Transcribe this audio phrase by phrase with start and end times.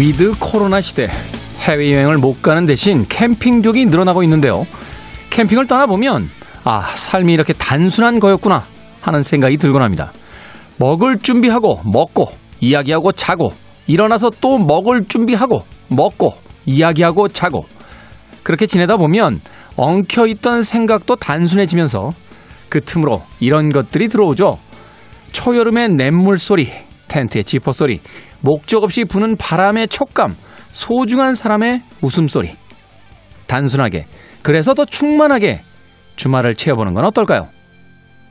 [0.00, 1.10] 위드 코로나 시대
[1.58, 4.66] 해외여행을 못 가는 대신 캠핑족이 늘어나고 있는데요.
[5.28, 6.30] 캠핑을 떠나보면
[6.64, 8.64] 아 삶이 이렇게 단순한 거였구나
[9.02, 10.10] 하는 생각이 들곤 합니다.
[10.78, 12.30] 먹을 준비하고 먹고
[12.60, 13.52] 이야기하고 자고
[13.86, 16.32] 일어나서 또 먹을 준비하고 먹고
[16.64, 17.66] 이야기하고 자고
[18.42, 19.38] 그렇게 지내다 보면
[19.76, 22.14] 엉켜있던 생각도 단순해지면서
[22.70, 24.58] 그 틈으로 이런 것들이 들어오죠.
[25.32, 26.72] 초여름의 냇물 소리,
[27.10, 28.00] 텐트의 지퍼 소리,
[28.40, 30.36] 목적 없이 부는 바람의 촉감,
[30.70, 32.54] 소중한 사람의 웃음소리.
[33.46, 34.06] 단순하게,
[34.42, 35.60] 그래서 더 충만하게
[36.16, 37.48] 주말을 채워보는 건 어떨까요?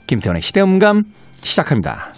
[0.07, 1.03] 김태원의 시대음감
[1.41, 2.13] 시작합니다.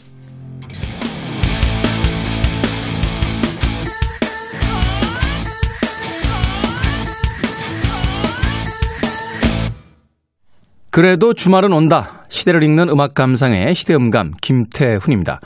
[10.91, 12.25] 그래도 주말은 온다.
[12.29, 15.39] 시대를 읽는 음악 감상의 시대음감 김태훈입니다.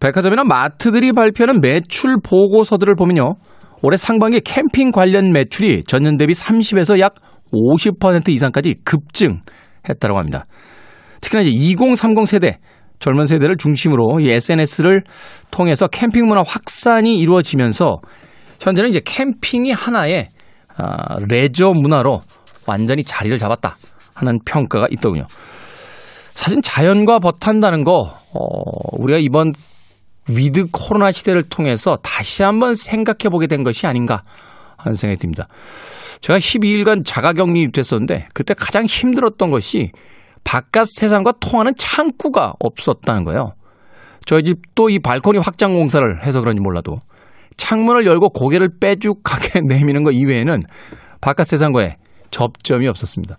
[0.00, 3.34] 백화점이나 마트들이 발표하는 매출 보고서들을 보면요.
[3.82, 7.14] 올해 상반기 캠핑 관련 매출이 전년 대비 30에서 약
[7.52, 10.46] 50% 이상까지 급증했다고 합니다.
[11.20, 12.58] 특히나 이제 2030 세대
[12.98, 15.04] 젊은 세대를 중심으로 이 SNS를
[15.50, 18.00] 통해서 캠핑 문화 확산이 이루어지면서
[18.60, 20.28] 현재는 이제 캠핑이 하나의
[20.76, 22.20] 아, 레저 문화로
[22.66, 23.76] 완전히 자리를 잡았다
[24.14, 25.24] 하는 평가가 있더군요.
[26.34, 29.52] 사실 자연과 벗한다는 거 어, 우리가 이번
[30.30, 34.22] 위드 코로나 시대를 통해서 다시 한번 생각해 보게 된 것이 아닌가
[34.76, 35.48] 하는 생각이 듭니다.
[36.20, 39.90] 제가 12일간 자가 격리 됐었는데 그때 가장 힘들었던 것이
[40.44, 43.52] 바깥 세상과 통하는 창구가 없었다는 거예요.
[44.26, 46.96] 저희 집도 이 발코니 확장 공사를 해서 그런지 몰라도
[47.56, 50.60] 창문을 열고 고개를 빼죽하게 내미는 것 이외에는
[51.20, 51.96] 바깥 세상과의
[52.30, 53.36] 접점이 없었습니다.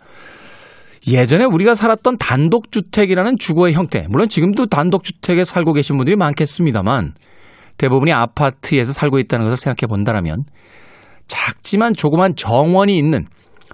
[1.07, 7.13] 예전에 우리가 살았던 단독주택이라는 주거의 형태, 물론 지금도 단독주택에 살고 계신 분들이 많겠습니다만
[7.77, 10.45] 대부분이 아파트에서 살고 있다는 것을 생각해 본다면
[11.27, 13.27] 작지만 조그만 정원이 있는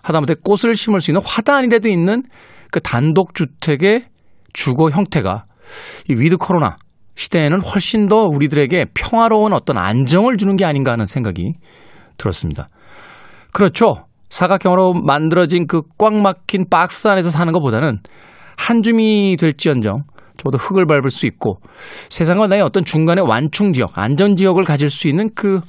[0.03, 2.23] 하다못해 꽃을 심을 수 있는 화단이라도 있는
[2.71, 4.05] 그 단독주택의
[4.53, 5.45] 주거 형태가
[6.09, 6.77] 이 위드 코로나
[7.15, 11.53] 시대에는 훨씬 더 우리들에게 평화로운 어떤 안정을 주는 게 아닌가 하는 생각이
[12.17, 12.69] 들었습니다.
[13.53, 14.05] 그렇죠.
[14.31, 17.99] 사각형으로 만들어진 그 꽉 막힌 박스 안에서 사는 것보다는
[18.57, 20.03] 한 줌이 될지언정
[20.37, 21.59] 저보다 흙을 밟을 수 있고
[22.09, 25.61] 세상과 나의 어떤 중간의 완충 지역, 안전 지역을 가질 수 있는 그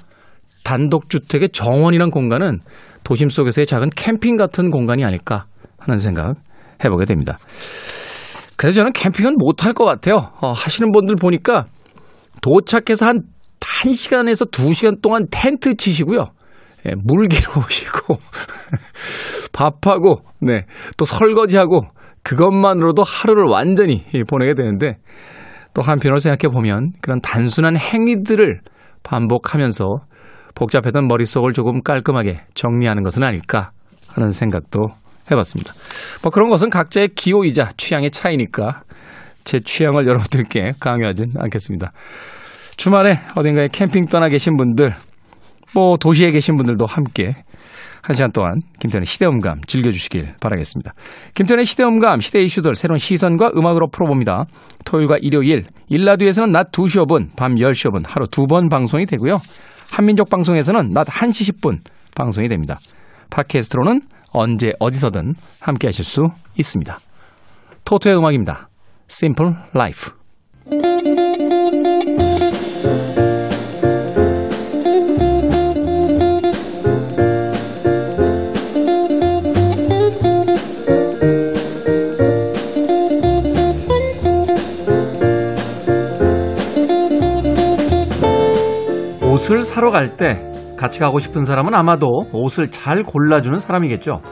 [0.64, 2.60] 단독 주택의 정원이란 공간은
[3.04, 5.46] 도심 속에서의 작은 캠핑 같은 공간이 아닐까
[5.78, 6.36] 하는 생각
[6.84, 7.36] 해보게 됩니다.
[8.56, 10.30] 그래서 저는 캠핑은 못할 것 같아요.
[10.40, 11.66] 어, 하시는 분들 보니까
[12.40, 13.22] 도착해서 한
[13.60, 16.30] 1시간에서 2시간 동안 텐트 치시고요.
[16.86, 18.16] 예, 물기로 오시고
[19.52, 20.66] 밥하고 네,
[20.96, 21.86] 또 설거지하고
[22.22, 24.98] 그것만으로도 하루를 완전히 보내게 되는데
[25.74, 28.60] 또 한편으로 생각해 보면 그런 단순한 행위들을
[29.02, 29.84] 반복하면서
[30.54, 33.72] 복잡했던 머릿속을 조금 깔끔하게 정리하는 것은 아닐까
[34.08, 34.88] 하는 생각도
[35.30, 35.72] 해봤습니다.
[36.22, 38.82] 뭐 그런 것은 각자의 기호이자 취향의 차이니까
[39.44, 41.92] 제 취향을 여러분들께 강요하진 않겠습니다.
[42.76, 44.94] 주말에 어딘가에 캠핑 떠나 계신 분들
[45.74, 47.34] 뭐 도시에 계신 분들도 함께
[48.02, 50.92] 한 시간 동안 김태현의 시대음감 즐겨주시길 바라겠습니다.
[51.34, 54.44] 김태현의 시대음감, 시대 이슈들 새로운 시선과 음악으로 풀어봅니다.
[54.84, 59.38] 토요일과 일요일, 일라디오에서는 낮 2시 5분, 밤 10시 5분 하루 두 번 방송이 되고요.
[59.90, 61.78] 한민족 방송에서는 낮 1시 10분
[62.16, 62.78] 방송이 됩니다.
[63.30, 64.02] 팟캐스트로는
[64.32, 66.22] 언제 어디서든 함께 하실 수
[66.58, 66.98] 있습니다.
[67.84, 68.68] 토토의 음악입니다.
[69.08, 70.21] Simple Life.
[89.42, 90.40] 옷을 사러 갈 때
[90.76, 94.22] 같이 가고 싶은 사람은 아마도 옷을 잘 골라주는 사람이겠죠.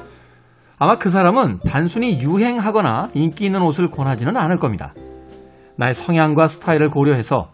[0.79, 4.95] 아마 그 사람은 단순히 유행하거나 인기 있는 옷을 권하지는 않을 겁니다.
[5.77, 7.51] 나의 성향과 스타일을 고려해서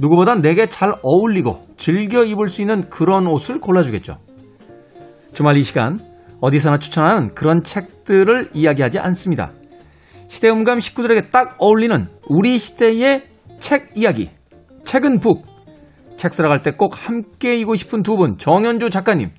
[0.00, 4.18] 누구보다 내게 잘 어울리고 즐겨 입을 수 있는 그런 옷을 골라주겠죠.
[5.32, 6.00] 주말 이 시간
[6.40, 9.52] 어디서나 추천하는 그런 책들을 이야기하지 않습니다.
[10.26, 13.28] 시대음감 식구들에게 딱 어울리는 우리 시대의
[13.60, 14.30] 책 이야기.
[14.82, 15.49] 책은 북.
[16.20, 19.30] 책 쓰러 갈 때 꼭 함께 이고 싶은 두 분, 정현주 작가님,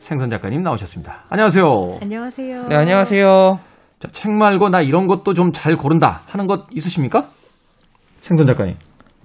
[0.00, 1.26] 생선 작가님 나오셨습니다.
[1.28, 1.98] 안녕하세요.
[2.02, 2.66] 안녕하세요.
[2.66, 3.60] 네, 안녕하세요.
[4.00, 7.28] 자, 책 말고 나 이런 것도 좀 잘 고른다 하는 것 있으십니까?
[8.20, 8.74] 생선 작가님.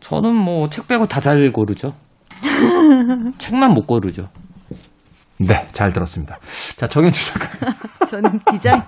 [0.01, 1.93] 저는 뭐 책 빼고 다 잘 고르죠.
[3.39, 4.29] 책만 못 고르죠.
[5.39, 6.37] 네, 잘 들었습니다.
[6.77, 7.75] 자, 정현주 작가님.
[8.07, 8.83] 저는 디자인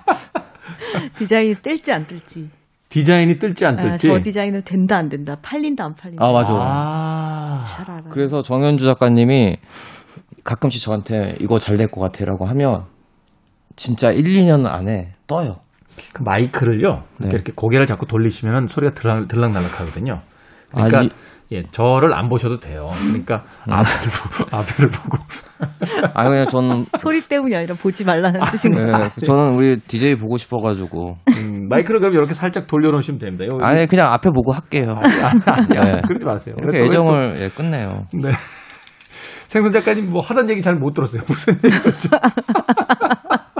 [1.18, 2.48] 디자인이 뜰지 안 뜰지.
[2.92, 4.06] 디자인이 뜰지 안 아, 뜰지.
[4.08, 6.22] 저 디자인은 된다 안 된다, 팔린다 안 팔린다.
[6.22, 6.52] 아, 맞아.
[6.54, 7.64] 아.
[7.66, 8.02] 잘 알아.
[8.10, 9.56] 그래서 정현주 작가님이
[10.44, 12.84] 가끔씩 저한테 이거 잘 될 것 같아라고 하면
[13.76, 15.60] 진짜 1, 2년 안에 떠요.
[16.12, 16.88] 그 마이크를요.
[16.90, 17.28] 이렇게, 네.
[17.30, 20.20] 이렇게 고개를 자꾸 돌리시면 소리가 들락, 들락날락 하거든요.
[20.70, 21.10] 그러니까 아, 이-
[21.52, 22.88] 예, 저를 안 보셔도 돼요.
[23.08, 23.72] 그러니까 음.
[23.72, 25.18] 앞을 보고 앞을 보고
[26.14, 28.98] 아 그냥 저는 소리 때문이 아니라 보지 말라는 뜻인 거야.
[29.08, 33.44] 네, 저는 우리 DJ 보고 싶어가지고 음, 마이크를 그럼 이렇게 살짝 돌려놓으시면 됩니다.
[33.46, 34.96] 요- 아니 그냥 앞에 보고 할게요.
[35.46, 36.00] 아니야, 네.
[36.06, 36.54] 그러지 마세요.
[36.58, 38.06] 이렇게 왜 또- 애정을 예, 끝내요.
[38.14, 38.30] 네.
[39.48, 41.22] 생선 작가님 뭐 하던 얘기 잘 못 들었어요.
[41.28, 42.08] 무슨 얘기였죠?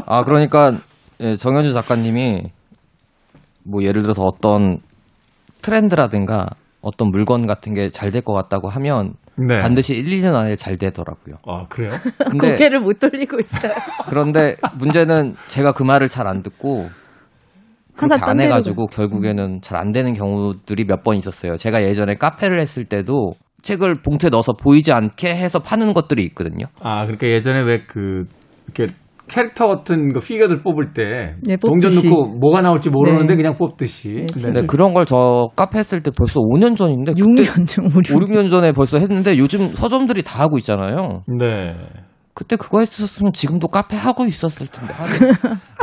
[0.06, 0.72] 아 그러니까
[1.20, 2.44] 예, 정현주 작가님이
[3.64, 4.78] 뭐 예를 들어서 어떤
[5.60, 6.46] 트렌드라든가
[6.82, 9.58] 어떤 물건 같은 게 잘 될 것 같다고 하면 네.
[9.58, 11.36] 반드시 1, 2년 안에 잘 되더라고요.
[11.46, 11.90] 아 그래요?
[12.30, 13.72] 근데 고개를 못 돌리고 있어요.
[14.08, 16.88] 그런데 문제는 제가 그 말을 잘 안 듣고
[17.96, 21.56] 그렇게 안딴 해가지고 결국에는 잘 안 되는 경우들이 몇 번 있었어요.
[21.56, 23.32] 제가 예전에 카페를 했을 때도
[23.62, 26.66] 책을 봉투에 넣어서 보이지 않게 해서 파는 것들이 있거든요.
[26.80, 28.26] 아 그러니까 예전에 왜 그
[28.66, 28.92] 이렇게
[29.28, 31.94] 캐릭터 같은 거 피규어들 뽑을 때 네, 동전.
[31.94, 33.36] 넣고 뭐가 나올지 모르는데 네.
[33.36, 34.08] 그냥 뽑듯이.
[34.08, 34.42] 네, 네.
[34.42, 38.50] 근데 그런 걸 저 카페 했을 때 벌써 5년 전인데 그때 6년 중 5, 6년
[38.50, 41.22] 전에 벌써 했는데 요즘 서점들이 다 하고 있잖아요.
[41.38, 41.74] 네.
[42.34, 44.94] 그때 그거 했었으면 지금도 카페 하고 있었을 텐데.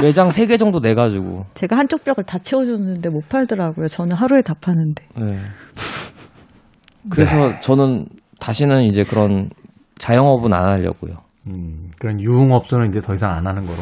[0.01, 1.45] 매장 3개 정도 내 가지고.
[1.53, 3.87] 제가 한쪽 벽을 다 채워 줬는데 못 팔더라고요.
[3.87, 5.03] 저는 하루에 다 파는데.
[5.15, 5.39] 네.
[7.09, 8.07] 그래서 저는
[8.39, 9.49] 다시는 이제 그런
[9.99, 11.17] 자영업은 안 하려고요.
[11.47, 13.77] 음, 그런 유흥업소는 이제 더 이상 안 하는 거로.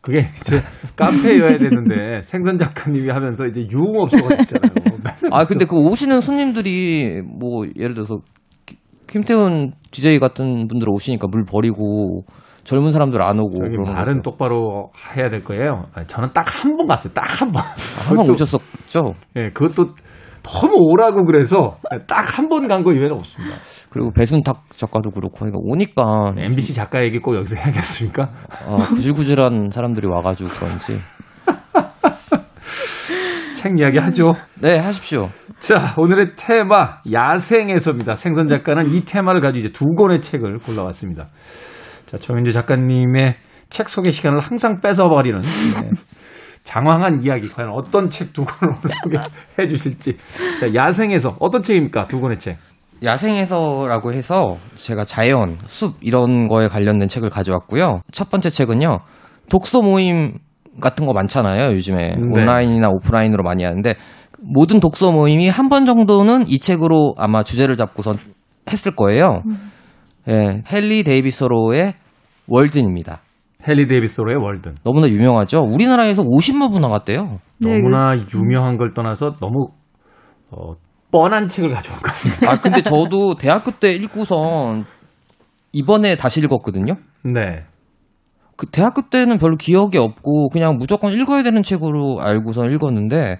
[0.00, 0.62] 그게 이제
[0.96, 4.72] 카페여야 되는데 생선 작가님이 하면서 이제 유흥업소가 됐잖아요.
[5.32, 8.18] 아, 근데 그 오시는 손님들이 뭐 예를 들어서
[8.66, 8.76] 기-
[9.08, 12.24] 김태훈 DJ 같은 분들 오시니까 물 버리고
[12.62, 14.22] 젊은 사람들 안 오고 그러는 말은 거죠.
[14.22, 15.86] 똑바로 해야 될 거예요.
[15.94, 17.12] 아니, 저는 딱 한 번 갔어요.
[17.12, 17.62] 딱 한 번.
[18.08, 19.14] 한번 그것도- 오셨었죠.
[19.36, 19.94] 예, 그것도
[20.46, 21.76] 너무 오라고 그래서
[22.06, 23.56] 딱 한 번 간 거 이외에는 없습니다.
[23.90, 28.30] 그리고 배순탁 작가도 그렇고 그러니까 오니까 MBC 작가 얘기 꼭 여기서 해야겠습니까?
[28.66, 30.98] 아, 구질구질한 사람들이 와가지고 그런지
[33.56, 34.34] 책 이야기 하죠.
[34.60, 35.28] 네 하십시오.
[35.58, 38.14] 자, 오늘의 테마 야생에서입니다.
[38.16, 41.26] 생선 작가는 이 테마를 가지고 이제 두 권의 책을 골라왔습니다.
[42.06, 43.36] 자, 정현주 작가님의
[43.70, 45.90] 책 소개 시간을 항상 뺏어버리는 네,
[46.66, 50.16] 장황한 이야기 과연 어떤 책 두 권을 오늘 소개해 주실지.
[50.60, 52.06] 자, 야생에서 어떤 책입니까?
[52.08, 52.58] 두 권의 책.
[53.02, 58.00] 야생에서라고 해서 제가 자연, 숲 이런 거에 관련된 책을 가져왔고요.
[58.12, 58.98] 첫 번째 책은요.
[59.48, 60.38] 독서 모임
[60.80, 61.72] 같은 거 많잖아요.
[61.72, 62.16] 요즘에 네.
[62.32, 63.94] 온라인이나 오프라인으로 많이 하는데
[64.40, 68.18] 모든 독서 모임이 한 번 정도는 이 책으로 아마 주제를 잡고선
[68.70, 69.42] 했을 거예요.
[70.30, 71.94] 예, 헨리 데이비스로의
[72.48, 73.20] 월든입니다.
[73.68, 74.76] 헨리 데이비스로의 월든.
[74.84, 75.60] 너무나 유명하죠.
[75.60, 77.40] 우리나라에서 50만 부 나갔대요.
[77.58, 79.68] 네, 너무나 유명한 걸 떠나서 너무
[80.50, 80.74] 어,
[81.10, 82.50] 뻔한 책을 가져온 거 아니에요?
[82.50, 84.84] 아 근데 저도 대학교 때 읽고선
[85.72, 86.94] 이번에 다시 읽었거든요.
[87.24, 87.64] 네.
[88.56, 93.38] 그 대학교 때는 별로 기억이 없고 그냥 무조건 읽어야 되는 책으로 알고서 읽었는데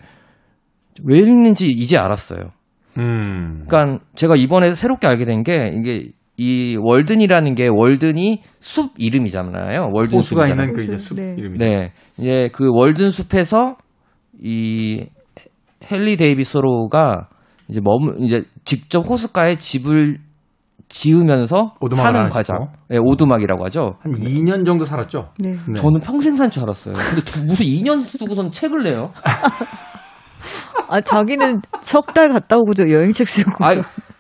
[1.04, 2.50] 왜 읽는지 이제 알았어요.
[2.98, 3.64] 음.
[3.68, 9.90] 그러니까 제가 이번에 새롭게 알게 된 게 이게 이 월든이라는 게 월든이 숲 이름이잖아요.
[9.92, 10.66] 월든 호수가 숲이잖아요.
[10.68, 11.34] 있는 그 이제 숲 네.
[11.38, 11.64] 이름이죠.
[11.64, 13.76] 네, 이제 그 월든 숲에서
[14.42, 15.06] 이
[15.90, 17.28] 헨리 데이비스로가
[17.68, 20.18] 이제 머물 이제 직접 호숫가에 집을
[20.88, 22.68] 지으면서 오두막을 사는 과정.
[22.88, 23.96] 네, 오두막이라고 하죠.
[24.02, 25.30] 한 2년 정도 살았죠?
[25.38, 25.52] 네.
[25.66, 25.74] 네.
[25.74, 26.94] 저는 평생 산 줄 알았어요.
[26.94, 29.12] 근데 두- 무슨 2년 쓰고선 책을 내요?
[30.88, 33.64] 아, 자기는 석 달 갔다 오고도 여행책 쓰고.
[33.64, 33.74] 아,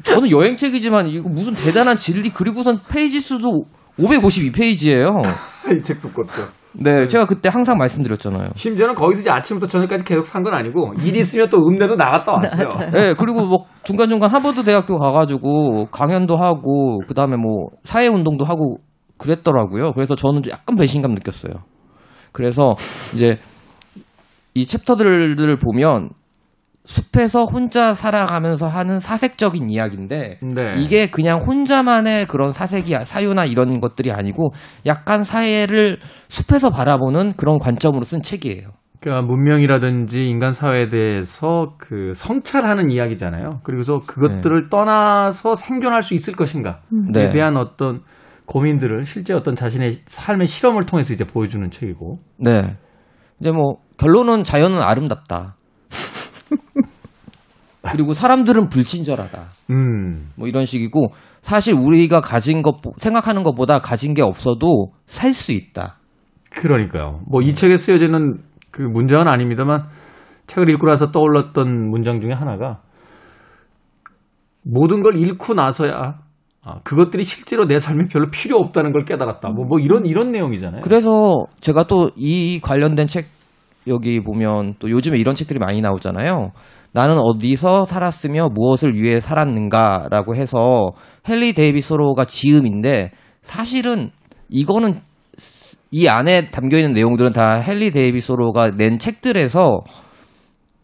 [0.06, 3.64] 저는 여행책이지만 이거 무슨 대단한 진리 그리고선 페이지 수도
[3.98, 5.10] 552페이지예요.
[5.78, 6.42] 이 책 두껍죠.
[6.78, 8.48] 네, 제가 그때 항상 말씀드렸잖아요.
[8.54, 12.68] 심지어는 거기서 이제 아침부터 저녁까지 계속 산 건 아니고 일 있으면 또 읍내도 나갔다 왔어요.
[12.92, 18.44] 네, 그리고 뭐 중간 중간 하버드 대학교 가가지고 강연도 하고 그 다음에 뭐 사회 운동도
[18.44, 18.76] 하고
[19.18, 19.92] 그랬더라고요.
[19.92, 21.54] 그래서 저는 좀 약간 배신감 느꼈어요.
[22.32, 22.74] 그래서
[23.14, 23.38] 이제
[24.52, 26.10] 이 챕터들을 보면
[26.86, 30.74] 숲에서 혼자 살아가면서 하는 사색적인 이야기인데 네.
[30.78, 34.52] 이게 그냥 혼자만의 그런 사색이 사유나 이런 것들이 아니고
[34.86, 38.68] 약간 사회를 숲에서 바라보는 그런 관점으로 쓴 책이에요.
[39.00, 43.60] 그러니까 문명이라든지 인간 사회에 대해서 그 성찰하는 이야기잖아요.
[43.62, 46.76] 그리고서 그것들을 떠나서 생존할 수 있을 것인가에
[47.12, 47.30] 네.
[47.30, 48.02] 대한 어떤
[48.46, 52.18] 고민들을 실제 어떤 자신의 삶의 실험을 통해서 이제 보여주는 책이고.
[52.38, 52.76] 네.
[53.40, 55.56] 이제 뭐 결론은 자연은 아름답다.
[57.92, 59.44] 그리고 사람들은 불친절하다.
[59.70, 60.30] 음.
[60.36, 61.08] 뭐 이런 식이고
[61.42, 65.98] 사실 우리가 가진 것 생각하는 것보다 가진 게 없어도 살 수 있다.
[66.50, 67.20] 그러니까요.
[67.30, 68.38] 뭐이 책에 쓰여지는
[68.70, 69.86] 그 문장은 아닙니다만
[70.46, 72.80] 책을 읽고 나서 떠올랐던 문장 중에 하나가
[74.62, 76.18] 모든 걸 잃고 나서야
[76.68, 79.50] 아, 그것들이 실제로 내 삶에 별로 필요 없다는 걸 깨달았다.
[79.50, 80.80] 뭐, 뭐 이런 이런 내용이잖아요.
[80.82, 83.26] 그래서 제가 또 이 관련된 책
[83.86, 86.52] 여기 보면 또 요즘에 이런 책들이 많이 나오잖아요.
[86.92, 90.92] 나는 어디서 살았으며 무엇을 위해 살았는가라고 해서
[91.28, 93.10] 헨리 데이비소로가 지음인데
[93.42, 94.10] 사실은
[94.48, 95.00] 이거는
[95.90, 99.80] 이 안에 담겨 있는 내용들은 다 헨리 데이비드 소로가 낸 책들에서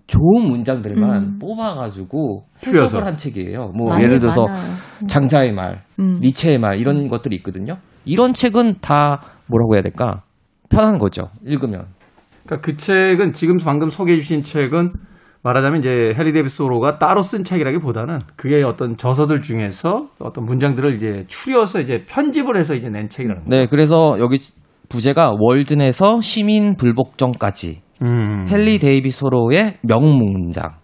[0.06, 1.38] 좋은 문장들만 음.
[1.38, 2.44] 뽑아가지고.
[2.66, 3.72] 해석을 한 책이에요.
[3.74, 4.76] 뭐 예를 들어서 많아요.
[5.08, 6.20] 장자의 말, 음.
[6.20, 7.78] 니체의 말 이런 것들이 있거든요.
[8.04, 10.22] 이런 책은 다 뭐라고 해야 될까?
[10.68, 11.30] 편한 거죠.
[11.44, 11.86] 읽으면.
[12.44, 14.92] 그러니까 그 책은 지금 방금 소개해 주신 책은
[15.44, 21.24] 말하자면 이제 헨리 데이비드 호로가 따로 쓴 책이라기보다는 그의 어떤 저서들 중에서 어떤 문장들을 이제
[21.26, 23.62] 추려서 이제 편집을 해서 이제 낸 책이라는 거예요.
[23.62, 24.38] 네, 그래서 여기
[24.88, 28.46] 부제가 월든에서 시민 불복종까지 음.
[28.50, 30.81] 헨리 데이비드 소로의 명문장.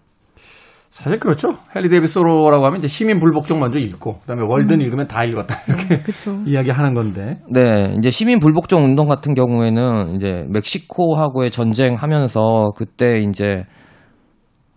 [0.89, 1.49] 사실 그렇죠.
[1.75, 5.99] 해리 데이비스 호로라고 하면 이제 시민 불복종 먼저 읽고 그다음에 월든 읽으면 다 읽었다 이렇게
[5.99, 6.39] 그렇죠.
[6.47, 7.39] 이야기하는 건데.
[7.51, 13.65] 네, 이제 시민 불복종 운동 같은 경우에는 이제 멕시코하고의 전쟁하면서 그때 이제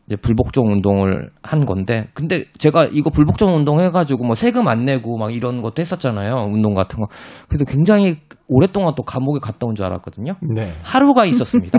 [0.07, 5.17] 이제 불복종 운동을 한 건데, 근데 제가 이거 불복종 운동 해가지고 뭐 세금 안 내고
[5.17, 7.07] 막 이런 것도 했었잖아요, 운동 같은 거.
[7.49, 8.17] 그래도 굉장히
[8.49, 10.35] 오랫동안 또 감옥에 갔다 온 줄 알았거든요.
[10.55, 10.69] 네.
[10.83, 11.79] 하루가 있었습니다.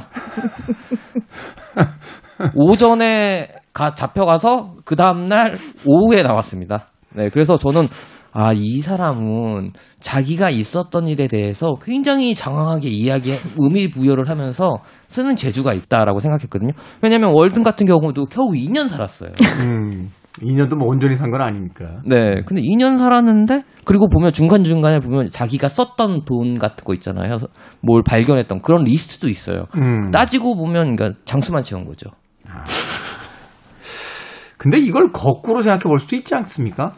[2.55, 6.89] 오전에 가, 잡혀가서 그 다음 날 오후에 나왔습니다.
[7.15, 7.87] 네, 그래서 저는
[8.35, 14.77] 아, 이 사람은 자기가 있었던 일에 대해서 굉장히 장황하게 이야기, 의미 부여를 하면서
[15.07, 16.71] 쓰는 재주가 있다라고 생각했거든요.
[17.03, 19.29] 왜냐면 월든 같은 경우도 겨우 2년 살았어요.
[19.61, 20.09] 음.
[20.41, 22.01] 2년도 뭐 온전히 산 건 아니니까.
[22.07, 22.41] 네.
[22.47, 27.37] 근데 2년 살았는데, 그리고 보면 중간중간에 보면 자기가 썼던 돈 같은 거 있잖아요.
[27.81, 29.65] 뭘 발견했던 그런 리스트도 있어요.
[29.77, 30.09] 음.
[30.09, 32.09] 따지고 보면, 그러니까 장수만 채운 거죠.
[34.63, 36.93] 근데 이걸 거꾸로 생각해 볼 수도 있지 않습니까?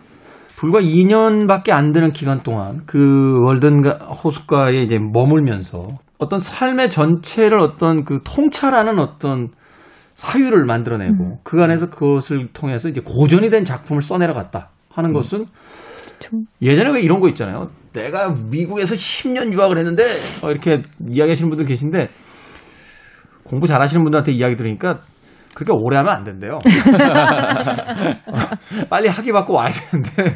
[0.56, 3.82] 불과 2년밖에 안 되는 기간 동안 그 월든
[4.24, 5.88] 호숫가에 이제 머물면서
[6.20, 9.48] 어떤 삶의 전체를 어떤 그 통찰하는 어떤
[10.14, 15.46] 사유를 만들어내고 그 안에서 그것을 통해서 이제 고전이 된 작품을 써내려갔다 하는 것은
[16.62, 17.70] 예전에 왜 이런 거 있잖아요.
[17.94, 20.04] 내가 미국에서 10년 유학을 했는데
[20.44, 22.10] 어, 이렇게 이야기하시는 분들 계신데
[23.44, 25.00] 공부 잘하시는 분들한테 이야기 들으니까
[25.56, 26.60] 그렇게 오래 하면 안 된대요.
[28.90, 30.36] 빨리 학위 받고 와야 되는데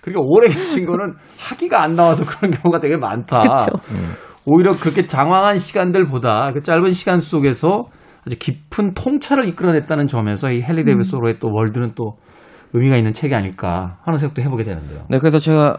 [0.00, 3.40] 그렇게 오래 계신 거는 학위가 안 나와서 그런 경우가 되게 많다.
[4.44, 7.84] 오히려 그렇게 장황한 시간들보다 그 짧은 시간 속에서
[8.26, 12.16] 아주 깊은 통찰을 이끌어냈다는 점에서 이 헨리 데이비스 로의 또 월든은 또
[12.72, 15.04] 의미가 있는 책이 아닐까 하는 생각도 해보게 되는데요.
[15.10, 15.78] 네, 그래서 제가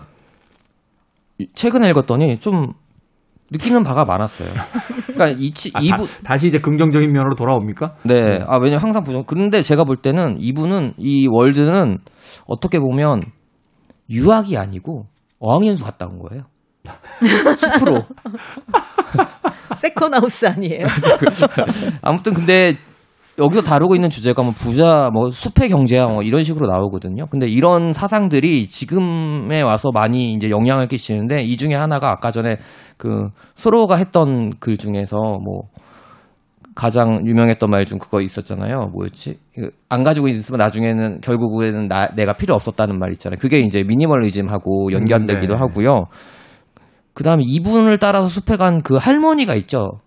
[1.40, 2.74] 이- 최근에 읽었더니 좀
[3.52, 4.50] 느끼는 바가 많았어요.
[5.14, 7.96] 그러니까 이, 치- 아, 이분, 다, 시 이제 긍정적인 면으로 돌아옵니까?
[8.04, 9.24] 네, 아, 왜냐 면 항상 부정.
[9.26, 12.00] 그런데 제가 볼 때는 이분은, 이 월든은
[12.46, 13.24] 어떻게 보면
[14.10, 15.06] 유학이 아니고
[15.40, 16.44] 어학연수 갔다 온 거예요.
[17.58, 18.04] 숲으로.
[19.78, 20.86] 세컨 하우스 아니에요?
[22.02, 22.76] 아무튼 근데
[23.40, 27.26] 여기서 다루고 있는 주제가 뭐 부자, 뭐 숲의 경제야 뭐 이런 식으로 나오거든요.
[27.28, 32.58] 근데 이런 사상들이 지금에 와서 많이 이제 영향을 끼치는데 이 중에 하나가 아까 전에
[32.98, 35.64] 그 소로가 했던 글 중에서 뭐
[36.76, 38.92] 가장 유명했던 말 중 그거 있었잖아요.
[38.94, 39.38] 뭐였지?
[39.58, 43.38] 이거 안 가지고 있으면 나중에는 결국에는 나, 내가 필요 없었다는 말 있잖아요.
[43.40, 45.60] 그게 이제 미니멀리즘하고 연관되기도 음, 네.
[45.60, 46.06] 하고요.
[47.14, 50.00] 그 다음에 이분을 따라서 숲에 간 그 할머니가 있죠.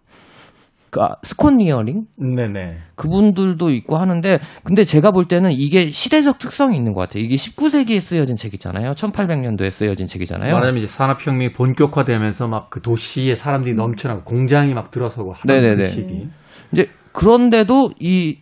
[0.97, 2.05] 그 아, 스콧 니어링?
[2.17, 2.79] 네네.
[2.95, 7.23] 그분들도 있고 하는데 근데 제가 볼 때는 이게 시대적 특성이 있는 것 같아요.
[7.23, 8.93] 이게 19세기에 쓰여진 책이잖아요.
[8.93, 10.53] 1800년도에 쓰여진 책이잖아요.
[10.55, 15.77] 말하자면 이제 산업혁명이 본격화되면서 막 그 도시에 사람들이 넘쳐나고 공장이 막 들어서고 하던 네네네.
[15.77, 16.29] 그 시기.
[16.73, 18.39] 이제 그런데도 이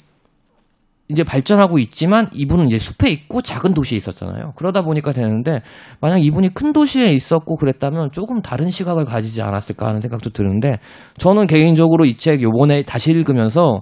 [1.08, 4.52] 이제 발전하고 있지만 이분은 이제 숲에 있고 작은 도시에 있었잖아요.
[4.56, 5.60] 그러다 보니까 되는데
[6.00, 10.78] 만약 이분이 큰 도시에 있었고 그랬다면 조금 다른 시각을 가지지 않았을까 하는 생각도 드는데
[11.18, 13.80] 저는 개인적으로 이 책 요번에 다시 읽으면서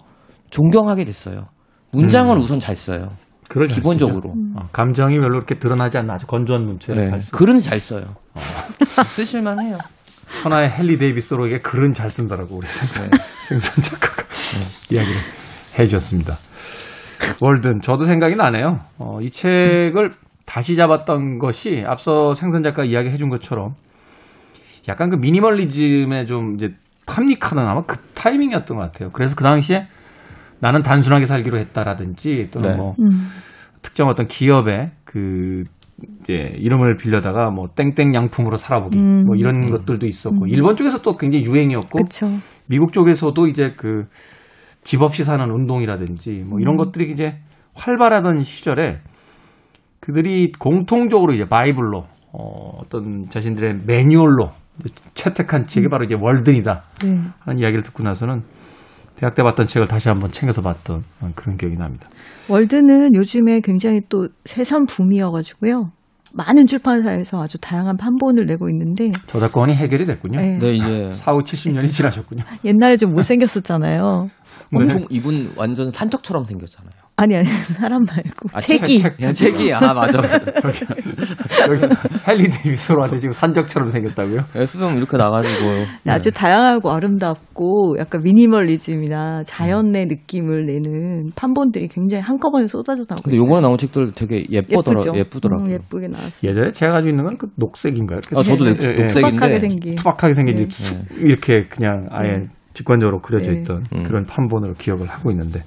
[0.50, 1.46] 존경하게 됐어요.
[1.92, 3.10] 문장을 우선 잘 써요.
[3.48, 4.34] 잘 기본적으로.
[4.56, 7.10] 어, 감정이 별로 이렇게 드러나지 않나 아주 건조한 문체를 네.
[7.10, 7.30] 잘 쓰.
[7.32, 8.16] 글은 잘 써요.
[9.14, 9.78] 쓰실만 해요.
[10.42, 13.18] 천하의 헨리 데이비스로에게 글은 잘 쓴다라고 우리 생선, 네.
[13.46, 14.24] 생선 작가가
[14.90, 15.16] 이야기를
[15.78, 16.38] 해주셨습니다.
[17.40, 18.80] 월든 저도 생각이 나네요.
[18.98, 20.10] 어, 이 책을
[20.46, 23.74] 다시 잡았던 것이 앞서 생선 작가 이야기 해준 것처럼
[24.88, 26.74] 약간 그 미니멀리즘에 좀 이제
[27.06, 29.10] 탐닉하는 아마 그 타이밍이었던 것 같아요.
[29.12, 29.86] 그래서 그 당시에
[30.60, 32.76] 나는 단순하게 살기로 했다라든지 또는 네.
[32.76, 33.28] 뭐 음.
[33.82, 35.64] 특정 어떤 기업의 그
[36.20, 39.24] 이제 이름을 빌려다가 뭐 땡땡 양품으로 살아보기 음.
[39.24, 42.28] 뭐 이런 것들도 있었고 일본 쪽에서 또 굉장히 유행이었고 그렇죠.
[42.66, 44.06] 미국 쪽에서도 이제 그
[44.82, 47.38] 집 없이 사는 운동이라든지 뭐 이런 것들이 이제
[47.74, 48.98] 활발하던 시절에
[50.00, 54.50] 그들이 공통적으로 이제 바이블로 어, 어떤 자신들의 매뉴얼로
[55.14, 57.18] 채택한 책이 바로 이제 월든이다 네.
[57.40, 58.42] 하는 이야기를 듣고 나서는
[59.16, 62.08] 대학 때 봤던 책을 다시 한번 챙겨서 봤던 그런 기억이 납니다.
[62.48, 65.92] 월드는 요즘에 굉장히 또 새삼 붐이어가지고요.
[66.34, 70.40] 많은 출판사에서 아주 다양한 판본을 내고 있는데 저작권이 해결이 됐군요.
[70.40, 70.58] 네.
[70.58, 72.42] 네, 이제 4, 5, 70년이 지나셨군요.
[72.64, 74.28] 옛날에 좀 못생겼었잖아요.
[74.72, 74.78] 네.
[74.84, 76.92] 엄청 이분 완전 산적처럼 생겼잖아요.
[77.16, 79.22] 아니 아니 사람 말고 아, 책이 책, 책.
[79.22, 80.20] 야, 책이 아 맞아.
[80.22, 80.32] 맞아.
[81.68, 81.94] 여기
[82.26, 84.40] 헨리 데이비스로한테 지금 산적처럼 생겼다고요?
[84.66, 85.66] 수능 이렇게 나가지고
[86.08, 93.36] 아주 다양하고 아름답고 약간 미니멀리즘이나 자연의 느낌을 내는 판본들이 굉장히 한꺼번에 쏟아져 나오고 근데.
[93.38, 95.12] 요번에 나온 책들 되게 예쁘더라 예쁘죠?
[95.18, 95.66] 예쁘더라고요.
[95.68, 96.50] 음, 예쁘게 나왔어요.
[96.50, 98.20] 예전에 제가 가지고 있는 건 그 녹색인가요?
[98.36, 99.06] 아 저도 예, 예.
[99.06, 99.94] 투박하게 녹색인데 생긴.
[99.96, 100.68] 투박하게 생긴 네.
[100.68, 102.42] 수- 이렇게 그냥 아예 네.
[102.74, 103.60] 직관적으로 그려져 네.
[103.60, 104.02] 있던 음.
[104.04, 105.62] 그런 판본으로 기억을 하고 있는데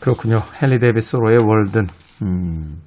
[0.00, 0.42] 그렇군요.
[0.62, 1.86] 헨리 데이비드 소로의 월든.
[2.22, 2.80] 음.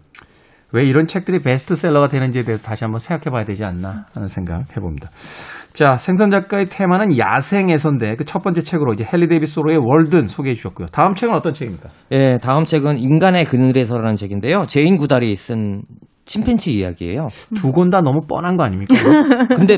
[0.71, 5.09] 왜 이런 책들이 베스트셀러가 되는지에 대해서 다시 한번 생각해 봐야 되지 않나 하는 생각 해봅니다.
[5.73, 10.55] 자, 생선 작가의 테마는 야생에서인데 그 첫 번째 책으로 이제 헨리 데이비드 소로의 월든 소개해
[10.55, 10.87] 주셨고요.
[10.87, 11.89] 다음 책은 어떤 책입니까?
[12.11, 14.65] 예, 다음 책은 인간의 그늘에서라는 책인데요.
[14.67, 15.83] 제인 구달이 쓴
[16.25, 17.27] 침팬치 이야기예요.
[17.55, 18.95] 두 권 다 너무 뻔한 거 아닙니까?
[19.55, 19.77] 근데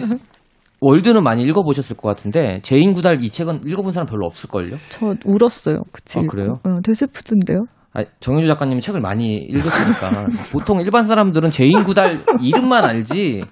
[0.85, 4.75] 월든은 많이 읽어보셨을 것 같은데 제인 구달 이 책은 읽어본 사람 별로 없을걸요?
[4.89, 5.81] 저 울었어요.
[5.91, 6.19] 그치?
[6.19, 6.59] 아, 그래요?
[6.63, 7.65] 어, 되게 슬프던데요.
[7.95, 13.43] 아, 정효주 작가님이 책을 많이 읽었으니까 보통 일반 사람들은 제인 구달 이름만 알지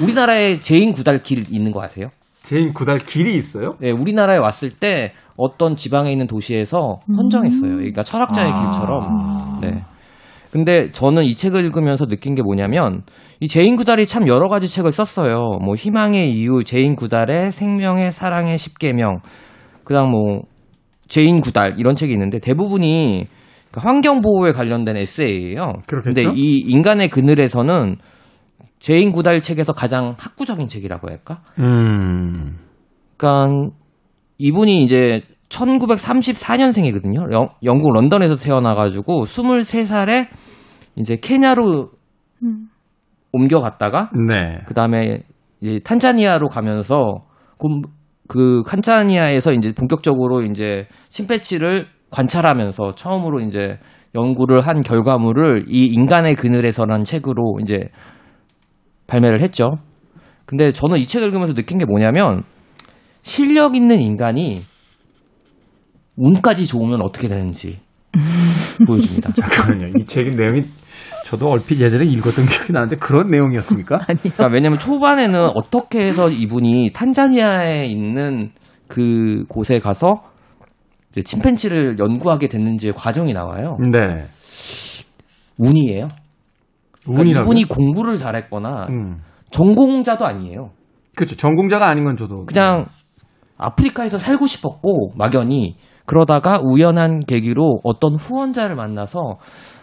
[0.00, 2.08] 우리나라에 제인 구달 길 있는 거 아세요?
[2.44, 3.74] 제인 구달 길이 있어요?
[3.80, 7.76] 네, 우리나라에 왔을 때 어떤 지방에 있는 도시에서 헌정했어요.
[7.76, 8.62] 그러니까 철학자의 아.
[8.62, 9.60] 길처럼.
[9.60, 9.84] 네.
[10.52, 13.02] 근데 저는 이 책을 읽으면서 느낀 게 뭐냐면
[13.38, 15.38] 이 제인 구달이 참 여러 가지 책을 썼어요.
[15.62, 19.20] 뭐 희망의 이유, 제인 구달의 생명의 사랑의 십계명,
[19.84, 20.42] 그다음 뭐
[21.08, 23.26] 제인 구달 이런 책이 있는데 대부분이
[23.70, 25.74] 그 환경 보호에 관련된 에세이예요.
[25.86, 26.30] 그렇겠죠?
[26.30, 27.96] 근데 이 인간의 그늘에서는
[28.80, 31.42] 제인 구달 책에서 가장 학구적인 책이라고 할까?
[31.58, 32.58] 음.
[33.16, 33.70] 그러니까
[34.38, 35.20] 이분이 이제
[35.50, 37.30] 1934년생이거든요.
[37.64, 40.28] 영 국 런던에서 태어나가지고 23살에
[40.96, 41.90] 이제 케냐로
[42.42, 42.68] 음.
[43.32, 44.60] 옮겨갔다가 네.
[44.66, 45.20] 그 다음에
[45.60, 47.26] 이제 탄자니아로 가면서
[47.58, 47.68] 그-
[48.28, 53.78] 그 탄자니아에서 이제 본격적으로 이제 심패치를 관찰하면서 처음으로 이제
[54.14, 57.88] 연구를 한 결과물을 이 인간의 그늘에서라는 책으로 이제
[59.06, 59.78] 발매를 했죠.
[60.46, 62.42] 근데 저는 이 책을 읽으면서 느낀 게 뭐냐면
[63.22, 64.62] 실력 있는 인간이
[66.16, 67.80] 운까지 좋으면 어떻게 되는지
[68.86, 69.32] 보여줍니다.
[69.34, 69.92] 잠깐만요.
[69.98, 70.64] 이 책의 내용이
[71.24, 73.98] 저도 얼핏 예전에 읽었던 기억이 나는데 그런 내용이었습니까?
[74.06, 78.50] 그러니까 왜냐면 초반에는 어떻게 해서 이분이 탄자니아에 있는
[78.88, 80.22] 그 곳에 가서
[81.12, 83.76] 이제 침팬치를 연구하게 됐는지의 과정이 나와요.
[83.92, 84.26] 네.
[85.58, 86.08] 운이에요.
[87.04, 87.44] 그러니까 운이라고.
[87.44, 89.20] 이분이 공부를 잘했거나 음.
[89.50, 90.70] 전공자도 아니에요.
[91.16, 91.36] 그렇죠.
[91.36, 92.86] 전공자가 아닌 건 저도 그냥
[93.58, 95.76] 아프리카에서 살고 싶었고 막연히
[96.10, 99.38] 그러다가 우연한 계기로 어떤 후원자를 만나서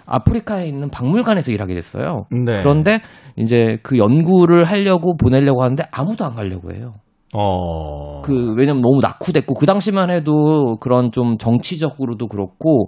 [0.05, 2.25] 아프리카에 있는 박물관에서 일하게 됐어요.
[2.31, 2.59] 네.
[2.59, 2.99] 그런데
[3.37, 6.95] 이제 그 연구를 하려고 보내려고 하는데 아무도 안 가려고 해요.
[7.33, 8.23] 어.
[8.23, 12.87] 그 왜냐면 너무 낙후됐고 그 당시만 해도 그런 좀 정치적으로도 그렇고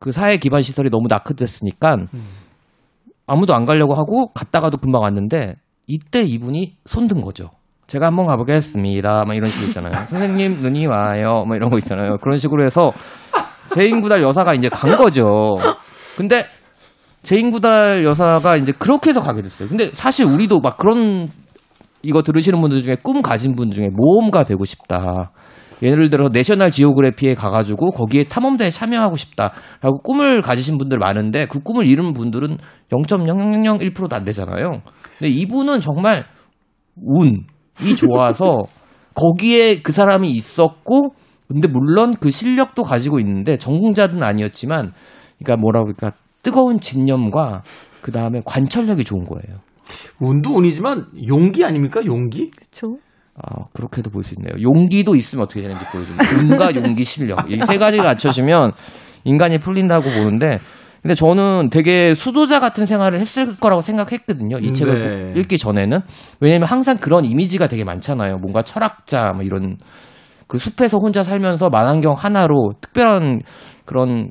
[0.00, 2.06] 그 사회 기반 시설이 너무 낙후됐으니까
[3.28, 5.54] 아무도 안 가려고 하고 갔다가도 금방 왔는데
[5.86, 7.50] 이때 이분이 손든 거죠.
[7.88, 9.24] 제가 한번 가보겠습니다.
[9.26, 10.06] 막 이런 식으로 있잖아요.
[10.08, 11.44] 선생님 눈이 와요.
[11.46, 12.18] 뭐 이런 거 있잖아요.
[12.18, 12.92] 그런 식으로 해서
[13.74, 15.56] 제인구달 여사가 이제 간 거죠.
[16.16, 16.44] 근데
[17.22, 19.68] 제인구달 여사가 이제 그렇게 해서 가게 됐어요.
[19.68, 21.30] 근데 사실 우리도 막 그런
[22.02, 25.32] 이거 들으시는 분들 중에 꿈 가진 분 중에 모험가 되고 싶다.
[25.82, 31.86] 예를 들어 내셔널 지오그래피에 가가지고 거기에 탐험대에 참여하고 싶다라고 꿈을 가지신 분들 많은데 그 꿈을
[31.86, 32.58] 이룬 분들은
[32.90, 34.82] 0.0001%도 안 되잖아요.
[35.18, 36.24] 근데 이분은 정말
[36.96, 37.44] 운
[37.82, 38.62] 이 좋아서
[39.14, 41.14] 거기에 그 사람이 있었고
[41.48, 44.92] 근데 물론 그 실력도 가지고 있는데 전공자는 아니었지만
[45.38, 46.12] 그러니까 뭐라 그럴까
[46.42, 47.62] 뜨거운 진념과
[48.02, 49.60] 그 다음에 관철력이 좋은 거예요.
[50.20, 52.00] 운도 운이지만 용기 아닙니까?
[52.04, 52.50] 용기?
[52.50, 52.98] 그렇죠.
[53.34, 54.52] 아, 그렇게도 볼 수 있네요.
[54.60, 56.24] 용기도 있으면 어떻게 되는지 보여줍니다.
[56.42, 57.50] 운과 용기, 실력.
[57.50, 58.72] 이 세 가지가 갖춰지면
[59.24, 60.58] 인간이 풀린다고 보는데,
[61.02, 64.58] 근데 저는 되게 수도자 같은 생활을 했을 거라고 생각했거든요.
[64.58, 65.40] 이 책을 네.
[65.40, 66.00] 읽기 전에는.
[66.40, 68.36] 왜냐면 항상 그런 이미지가 되게 많잖아요.
[68.42, 69.76] 뭔가 철학자, 뭐 이런,
[70.48, 73.40] 그 숲에서 혼자 살면서 만안경 하나로 특별한
[73.84, 74.30] 그런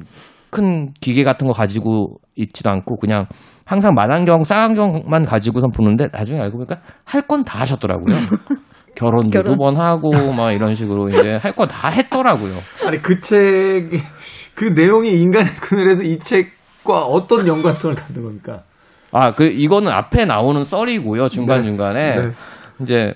[0.49, 3.27] 큰 기계 같은 거 가지고 있지도 않고 그냥
[3.65, 8.15] 항상 만안경, 쌍안경만 가지고선 보는데 나중에 알고 보니까 할 건 다 하셨더라고요.
[8.95, 9.53] 결혼도 결혼.
[9.53, 12.53] 두번 하고 막 이런 식으로 이제 할 거 다 했더라고요.
[12.87, 13.37] 아니 그 책,
[14.55, 16.56] 그 내용이 인간의 그늘에서 이 책
[16.87, 18.63] 과 어떤 연관성을 갖는 겁니까?
[19.11, 21.27] 아, 그 이거는 앞에 나오는 썰이고요.
[21.29, 22.31] 중간 중간에 네.
[22.81, 23.13] 이제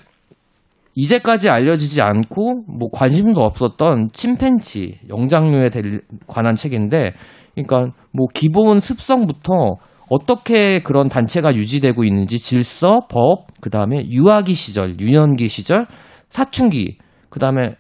[0.96, 5.82] 이제까지 알려지지 않고 뭐 관심도 없었던 침팬지 영장류에 대-
[6.28, 7.14] 관한 책인데,
[7.56, 9.76] 그러니까 뭐 기본 습성부터
[10.10, 15.88] 어떻게 그런 단체가 유지되고 있는지 질서, 법, 그 다음에 유아기 시절, 유년기 시절,
[16.30, 16.98] 사춘기,
[17.30, 17.76] 그 다음에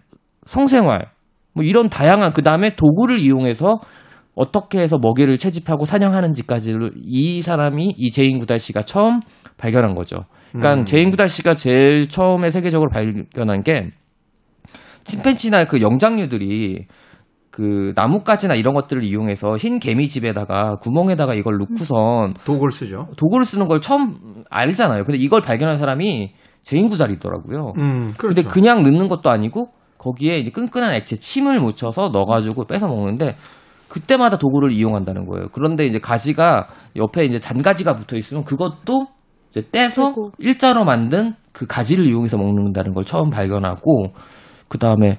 [0.45, 1.07] 성생활,
[1.53, 3.79] 뭐 이런 다양한 그 다음에 도구를 이용해서
[4.35, 9.19] 어떻게 해서 먹이를 채집하고 사냥하는지까지를 이 사람이 이 제인 구달 씨가 처음
[9.57, 10.25] 발견한 거죠.
[10.51, 13.91] 그러니까 제인 구달 씨가 제일 처음에 세계적으로 발견한 게
[15.03, 16.87] 침팬지나 그 영장류들이
[17.49, 23.07] 그 나뭇가지나 이런 것들을 이용해서 흰 개미집에다가 구멍에다가 이걸 넣고선 도구를 쓰죠.
[23.17, 25.03] 도구를 쓰는 걸 처음 알잖아요.
[25.03, 26.31] 근데 이걸 발견한 사람이
[26.63, 27.73] 제인 구달이더라고요.
[27.77, 28.35] 음, 그렇죠.
[28.35, 33.35] 근데 그냥 넣는 것도 아니고 거기에 끈끈한 액체 침을 묻혀서 넣어가지고 뺏어 먹는데
[33.91, 35.47] 그때마다 도구를 이용한다는 거예요.
[35.51, 39.07] 그런데 이제 가지가 옆에 이제 잔가지가 붙어 있으면 그것도
[39.49, 40.15] 이제 떼서.
[40.39, 44.13] 일자로 만든 그 가지를 이용해서 먹는다는 걸 처음 발견하고
[44.69, 45.17] 그 다음에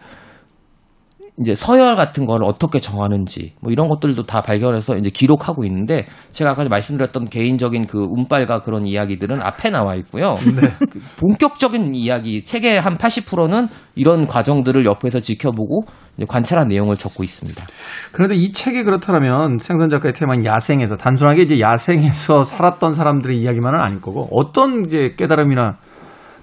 [1.40, 6.51] 이제 서열 같은 걸 어떻게 정하는지 뭐 이런 것들도 다 발견해서 이제 기록하고 있는데 제가
[6.51, 10.35] 아까 말씀드렸던 개인적인 그 운빨과 그런 이야기들은 앞에 나와 있고요.
[10.90, 15.83] 그 본격적인 이야기 책의 한 80%는 이런 과정들을 옆에서 지켜보고
[16.29, 17.64] 관찰한 내용을 적고 있습니다.
[18.12, 24.03] 그런데 이 책이 그렇다면 생선 작가의 테마인 야생에서 단순하게 이제 야생에서 살았던 사람들의 이야기만은 아닐
[24.03, 25.79] 거고 어떤 이제 깨달음이나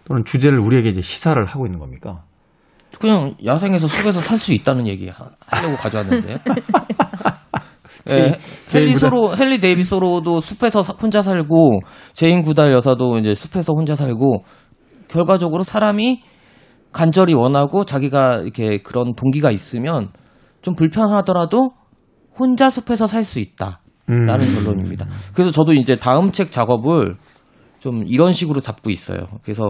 [0.06, 2.24] 또는 주제를 우리에게 이제 시사를 하고 있는 겁니까?
[3.00, 6.38] 그냥 야생에서 숲에서 살 수 있다는 얘기 하- 하려고 가져왔는데요.
[8.12, 8.96] 예, 제인 헨리.
[8.98, 11.82] 소로 헨리 데이비드 소로도 숲에서 사- 혼자 살고
[12.14, 14.44] 제인 구달 여사도 이제 숲에서 혼자 살고
[15.10, 16.24] 결과적으로 사람이
[16.92, 20.10] 간절히 원하고 자기가 이렇게 그런 동기가 있으면
[20.62, 21.72] 좀 불편하더라도
[22.38, 23.82] 혼자 숲에서 살 수 있다.
[24.10, 24.26] 음.
[24.26, 25.08] 라는 결론입니다.
[25.34, 27.16] 그래서 저도 이제 다음 책 작업을
[27.80, 29.28] 좀 이런 식으로 잡고 있어요.
[29.44, 29.66] 그래서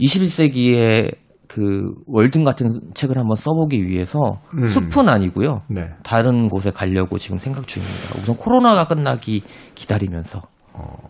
[0.00, 1.14] 21세기의
[1.50, 4.66] 그 월든 같은 책을 한번 써보기 위해서 음.
[4.66, 5.62] 숲은 아니고요.
[5.68, 5.82] 네.
[6.04, 8.20] 다른 곳에 가려고 지금 생각 중입니다.
[8.20, 9.42] 우선 코로나가 끝나기
[9.74, 10.42] 기다리면서.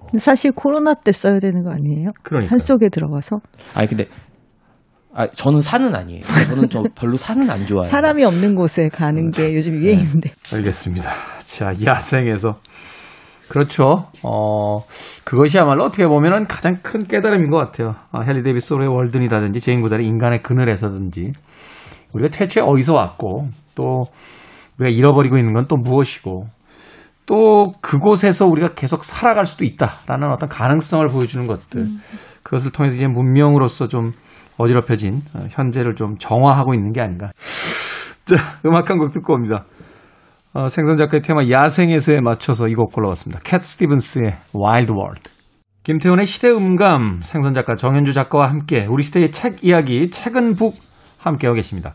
[0.08, 2.08] 근데 사실 코로나 때 써야 되는 거 아니에요?
[2.22, 2.48] 그러니까요.
[2.48, 3.40] 산 속에 들어가서
[3.74, 4.06] 아니 근데
[5.12, 6.22] 아 저는 산은 아니에요.
[6.48, 7.90] 저는 저 별로 산은 안 좋아해요.
[7.90, 10.30] 사람이 없는 곳에 가는 게 요즘 유행인데.
[10.54, 11.10] 알겠습니다.
[11.44, 12.58] 자, 야생에서.
[13.50, 14.06] 그렇죠.
[14.24, 14.78] 어,
[15.24, 17.96] 그것이야말로 어떻게 보면은 가장 큰 깨달음인 것 같아요.
[18.12, 21.32] 아, 헨리 데이비드 소로의 월든이라든지 제인 구달의 인간의 그늘에서든지
[22.14, 24.04] 우리가 태초에 어디서 왔고 또
[24.78, 26.46] 우리가 잃어버리고 있는 건 또 무엇이고
[27.26, 31.86] 또 그곳에서 우리가 계속 살아갈 수도 있다라는 어떤 가능성을 보여주는 것들
[32.42, 34.12] 그것을 통해서 이제 문명으로서 좀
[34.58, 37.30] 어지럽혀진 어, 현재를 좀 정화하고 있는 게 아닌가.
[38.26, 39.64] 자, 음악 한 곡 듣고 옵니다.
[40.52, 43.40] 어, 생선 작가의 테마 야생에서에 맞춰서 이 곡 골라봤습니다.
[43.44, 45.30] 캣 스티븐스의 Wild World.
[45.84, 50.74] 김태훈의 시대음감 생선 작가 정현주 작가와 함께 우리 시대의 책 이야기 책은 북
[51.18, 51.94] 함께하고 계십니다.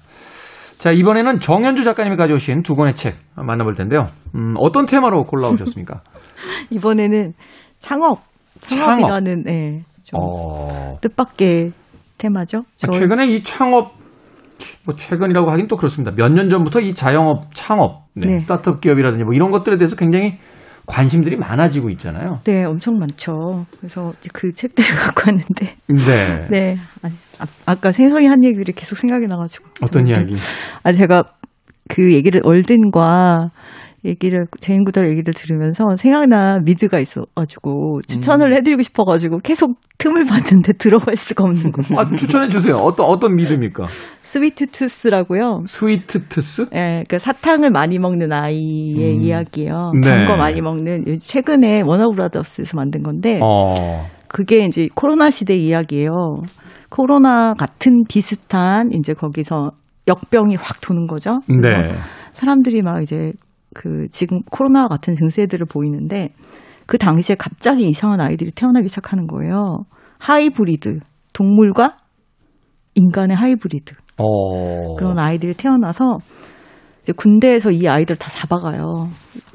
[0.78, 4.08] 자 이번에는 정현주 작가님이 가져오신 두 권의 책 만나볼 텐데요.
[4.36, 6.02] 음, 어떤 테마로 골라오셨습니까?
[6.72, 7.34] 이번에는
[7.80, 8.22] 창업,
[8.62, 11.72] 창업이라는 네, 좀 어, 뜻밖의
[12.18, 12.64] 테마죠.
[12.78, 13.94] 저- 최근에 이 창업
[14.86, 16.12] 뭐 최근이라고 하긴 또 그렇습니다.
[16.16, 18.38] 몇 년 전부터 이 자영업 창업 네, 네.
[18.40, 20.38] 스타트업 기업이라든지 뭐 이런 것들에 대해서 굉장히
[20.88, 22.40] 관심들이 많아지고 있잖아요.
[22.44, 23.66] 네, 엄청 많죠.
[23.80, 26.48] 그래서 그 책들을 갖고 왔는데, 네.
[26.52, 26.76] 네,
[27.66, 29.66] 아까 선생님이 한 얘기들이 계속 생각이 나가지고.
[29.82, 30.36] 어떤 이야기?
[30.84, 31.24] 아, 제가
[31.90, 33.50] 그 얘기를 월든과
[34.06, 38.54] 얘기를 제인구달 얘기를 들으면서 생각난 미드가 있어가지고 추천을 음.
[38.58, 42.00] 해드리고 싶어가지고 계속 틈을 봤는데 들어갈 수가 없는 거예요.
[42.00, 42.76] 아, 추천해 주세요.
[42.76, 43.88] 어떤 어떤 미드입니까?
[44.26, 45.60] Sweet Tooth라고요.
[45.68, 46.66] Sweet Tooth?
[46.74, 49.22] 예, 그 사탕을 많이 먹는 아이의 음.
[49.22, 49.92] 이야기예요.
[50.02, 50.10] 네.
[50.10, 54.08] 단거 많이 먹는 최근에 워너브라더스에서 만든 건데 어.
[54.28, 56.42] 그게 이제 코로나 시대 이야기예요.
[56.90, 59.72] 코로나 같은 비슷한 이제 거기서
[60.08, 61.42] 역병이 확 도는 거죠.
[61.48, 61.94] 네.
[62.34, 63.32] 사람들이 막 이제
[63.76, 66.30] 그 지금 코로나 같은 증세들을 보이는데
[66.88, 69.84] 그 당시에 갑자기 이상한 아이들이 태어나기 시작하는 거예요.
[70.18, 71.00] 하이브리드
[71.34, 71.98] 동물과
[72.96, 74.96] 인간의 하이브리드 어.
[74.96, 76.18] 그런 아이들이 태어나서
[77.16, 79.08] 군대에서 이 아이들 다 잡아가요.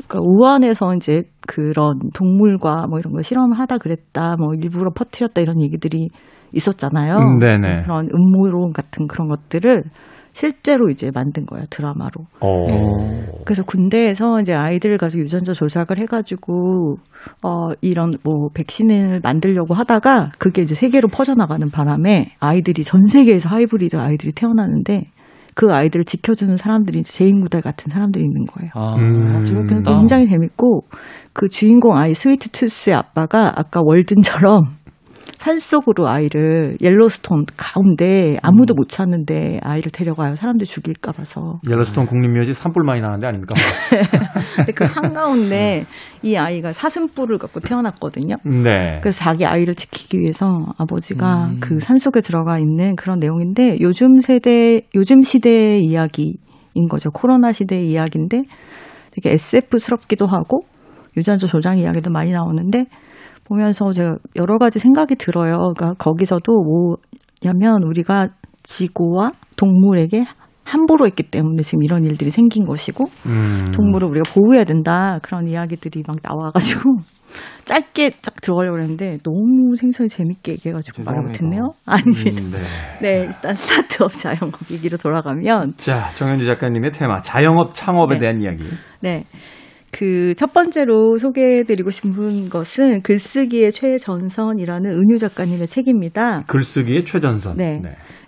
[0.07, 5.61] 그러니까 우한에서 이제 그런 동물과 뭐 이런 거 실험을 하다 그랬다, 뭐 일부러 퍼뜨렸다 이런
[5.61, 6.09] 얘기들이
[6.53, 7.15] 있었잖아요.
[7.15, 7.83] 음, 네네.
[7.83, 9.83] 그런 음모론 같은 그런 것들을
[10.33, 12.27] 실제로 이제 만든 거예요 드라마로.
[12.41, 13.41] 어.
[13.45, 16.97] 그래서 군대에서 이제 아이들을 가서 유전자 조작을 해가지고
[17.43, 23.97] 어 이런 뭐 백신을 만들려고 하다가 그게 이제 세계로 퍼져나가는 바람에 아이들이 전 세계에서 하이브리드
[23.97, 25.05] 아이들이 태어나는데
[25.55, 28.71] 그 아이들을 지켜주는 사람들이 이제 제임무달 같은 사람들이 있는 거예요.
[28.75, 29.45] 아, 음.
[29.85, 30.85] 굉장히 재밌고
[31.33, 34.63] 그 주인공 아이 스위트 투스의 아빠가 아까 월든처럼
[35.41, 40.35] 산속으로 아이를 옐로스톤 가운데 아무도 못 찾는데 아이를 데려가요.
[40.35, 41.61] 사람들 죽일까 봐서.
[41.67, 43.55] 옐로스톤 국립묘지 산불 많이 나는데 아닙니까?
[44.57, 45.87] 근데 그 한가운데
[46.23, 48.37] 이 아이가 사슴뿔을 갖고 태어났거든요.
[48.45, 49.01] 네.
[49.01, 51.61] 그래서 자기 아이를 지키기 위해서 아버지가 음.
[51.61, 56.37] 그 산속에 들어가 있는 그런 내용인데 요즘 세대, 요즘 시대의 이야기인
[56.91, 57.11] 거죠.
[57.11, 58.43] 코로나 시대의 이야기인데
[59.13, 60.61] 되게 SF스럽기도 하고
[61.17, 62.85] 유전자 조작 이야기도 많이 나오는데
[63.51, 65.59] 보면서 제가 여러 가지 생각이 들어요.
[65.77, 66.53] 그러니까 거기서도
[67.43, 68.29] 뭐냐면 우리가
[68.63, 70.25] 지구와 동물에게
[70.63, 73.73] 함부로 했기 때문에 지금 이런 일들이 생긴 것이고 음.
[73.75, 76.81] 동물을 우리가 보호해야 된다 그런 이야기들이 막 나와가지고
[77.65, 81.23] 짧게 딱 들어가려고 했는데 너무 생선이 재밌게 얘기해가지고 말을.
[81.23, 81.71] 못했네요.
[81.87, 82.43] 아닙니다.
[82.43, 82.59] 음, 네.
[83.01, 88.21] 네 일단 스타트업 자영업 얘기로 돌아가면 자, 정현주 작가님의 테마 자영업 창업에 네.
[88.21, 88.65] 대한 이야기.
[89.01, 89.25] 네.
[89.91, 96.43] 그 첫 번째로 소개해드리고 싶은 것은 글쓰기의 최전선이라는 은유 작가님의 책입니다.
[96.47, 97.57] 글쓰기의 최전선.
[97.57, 97.83] 네.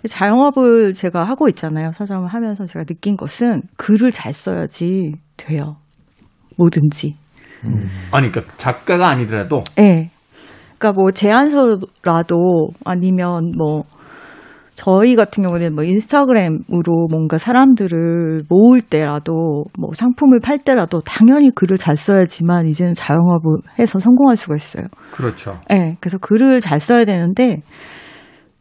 [0.07, 1.91] 자영업을 제가 하고 있잖아요.
[1.93, 5.77] 서점을 하면서 제가 느낀 것은 글을 잘 써야지 돼요.
[6.57, 7.15] 뭐든지.
[8.11, 9.81] 아니, 그러니까 작가가 아니더라도 예.
[9.81, 10.11] 네.
[10.77, 13.83] 그러니까 뭐 제안서라도 아니면 뭐
[14.73, 21.77] 저희 같은 경우는 뭐 인스타그램으로 뭔가 사람들을 모을 때라도 뭐 상품을 팔 때라도 당연히 글을
[21.77, 24.85] 잘 써야지만 이제는 자영업을 해서 성공할 수가 있어요.
[25.11, 25.59] 그렇죠.
[25.71, 25.75] 예.
[25.75, 27.61] 네, 그래서 글을 잘 써야 되는데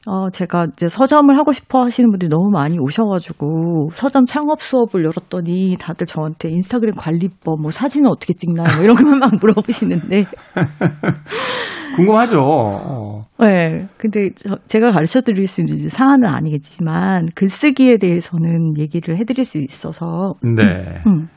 [0.07, 5.77] 어, 제가 이제 서점을 하고 싶어 하시는 분들이 너무 많이 오셔가지고 서점 창업 수업을 열었더니
[5.79, 8.67] 다들 저한테 인스타그램 관리법, 뭐 사진은 어떻게 찍나요?
[8.75, 10.25] 뭐 이런 것만 막 물어보시는데.
[11.95, 12.39] 궁금하죠.
[12.41, 13.23] 어.
[13.39, 13.87] 네.
[13.99, 20.35] 근데 저, 제가 가르쳐 드릴 수 있는 사안은 아니겠지만 글쓰기에 대해서는 얘기를 해드릴 수 있어서.
[20.43, 21.03] 네.
[21.07, 21.29] 음.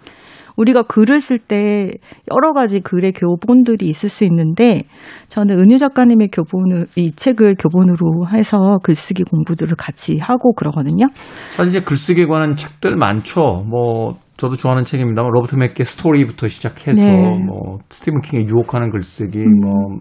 [0.57, 1.91] 우리가 글을 쓸 때
[2.31, 4.83] 여러 가지 글의 교본들이 있을 수 있는데
[5.27, 11.07] 저는 은유 작가님의 교본을 이 책을 교본으로 해서 글쓰기 공부들을 같이 하고 그러거든요.
[11.49, 13.63] 사실 이제 글쓰기에 관한 책들 많죠.
[13.67, 17.39] 뭐 저도 좋아하는 책입니다만 로버트 맥키의 스토리부터 시작해서 네.
[17.45, 19.59] 뭐 스티븐 킹의 유혹하는 글쓰기, 음.
[19.61, 19.99] 뭐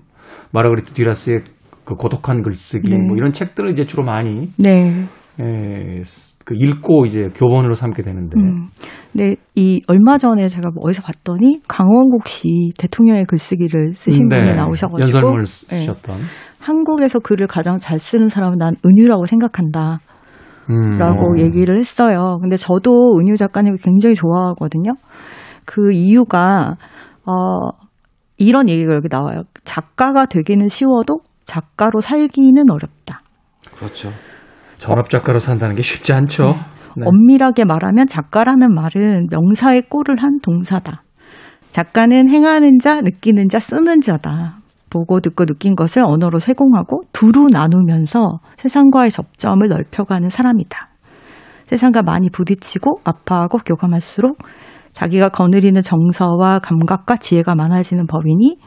[0.53, 1.43] 마르가리트 듀라스의
[1.85, 2.97] 그 고독한 글쓰기, 네.
[3.07, 5.05] 뭐 이런 책들을 이제 주로 많이 네.
[5.41, 6.03] 에,
[6.45, 8.69] 그 읽고 이제 교본으로 삼게 되는데 음.
[9.13, 14.55] 네, 이 얼마 전에 제가 뭐 어디서 봤더니 강원국 씨 대통령의 글쓰기를 쓰신 네, 분이
[14.55, 16.17] 나오셔가지고 연설문을 네, 쓰셨던
[16.59, 20.01] 한국에서 글을 가장 잘 쓰는 사람은 난 은유라고 생각한다.
[20.71, 20.99] 음.
[20.99, 22.39] 라고 얘기를 했어요.
[22.41, 24.93] 근데 저도 은유 작가님을 굉장히 좋아하거든요.
[25.67, 26.77] 그 이유가,
[27.27, 27.69] 어,
[28.39, 29.43] 이런 얘기가 여기 나와요.
[29.65, 33.21] 작가가 되기는 쉬워도 작가로 살기는 어렵다.
[33.77, 34.09] 그렇죠.
[34.77, 36.55] 전업 작가로 산다는 게 쉽지 않죠.
[36.97, 37.05] 네.
[37.07, 41.03] 엄밀하게 말하면 작가라는 말은 명사의 꼴을 한 동사다.
[41.71, 44.59] 작가는 행하는 자, 느끼는 자, 쓰는 자다.
[44.91, 50.89] 보고 듣고 느낀 것을 언어로 세공하고 두루 나누면서 세상과의 접점을 넓혀가는 사람이다.
[51.65, 54.39] 세상과 많이 부딪히고 아파하고 교감할수록
[54.93, 58.59] 자기가 거느리는 정서와 감각과 지혜가 많아지는 법이니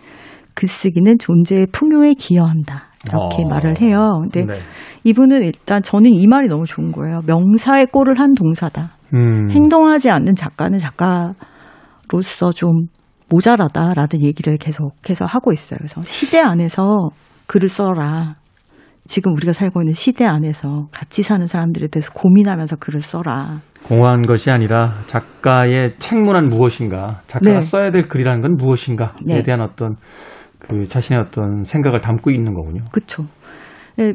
[0.54, 2.87] 글쓰기는 존재의 풍요에 기여한다.
[3.08, 3.48] 이렇게 어.
[3.50, 4.20] 말을 해요.
[4.22, 4.60] 근데 네.
[5.04, 7.22] 이분은 일단 저는 이 말이 너무 좋은 거예요.
[7.26, 8.98] 명사의 꼴을 한 동사다.
[9.14, 9.50] 음.
[9.52, 12.88] 행동하지 않는 작가는 작가로서 좀
[13.30, 15.78] 모자라다라는 얘기를 계속해서 하고 있어요.
[15.78, 17.10] 그래서 시대 안에서
[17.48, 18.36] 글을 써라.
[19.06, 23.62] 지금 우리가 살고 있는 시대 안에서 같이 사는 사람들에 대해서 고민하면서 글을 써라.
[23.84, 27.62] 공허한 것이 아니라 작가의 책문은 무엇인가, 작가가 네.
[27.62, 29.44] 써야 될 글이라는 건 무엇인가에 네.
[29.44, 29.96] 대한 어떤
[30.60, 32.84] 그 자신의 어떤 생각을 담고 있는 거군요.
[32.92, 33.26] 그렇죠.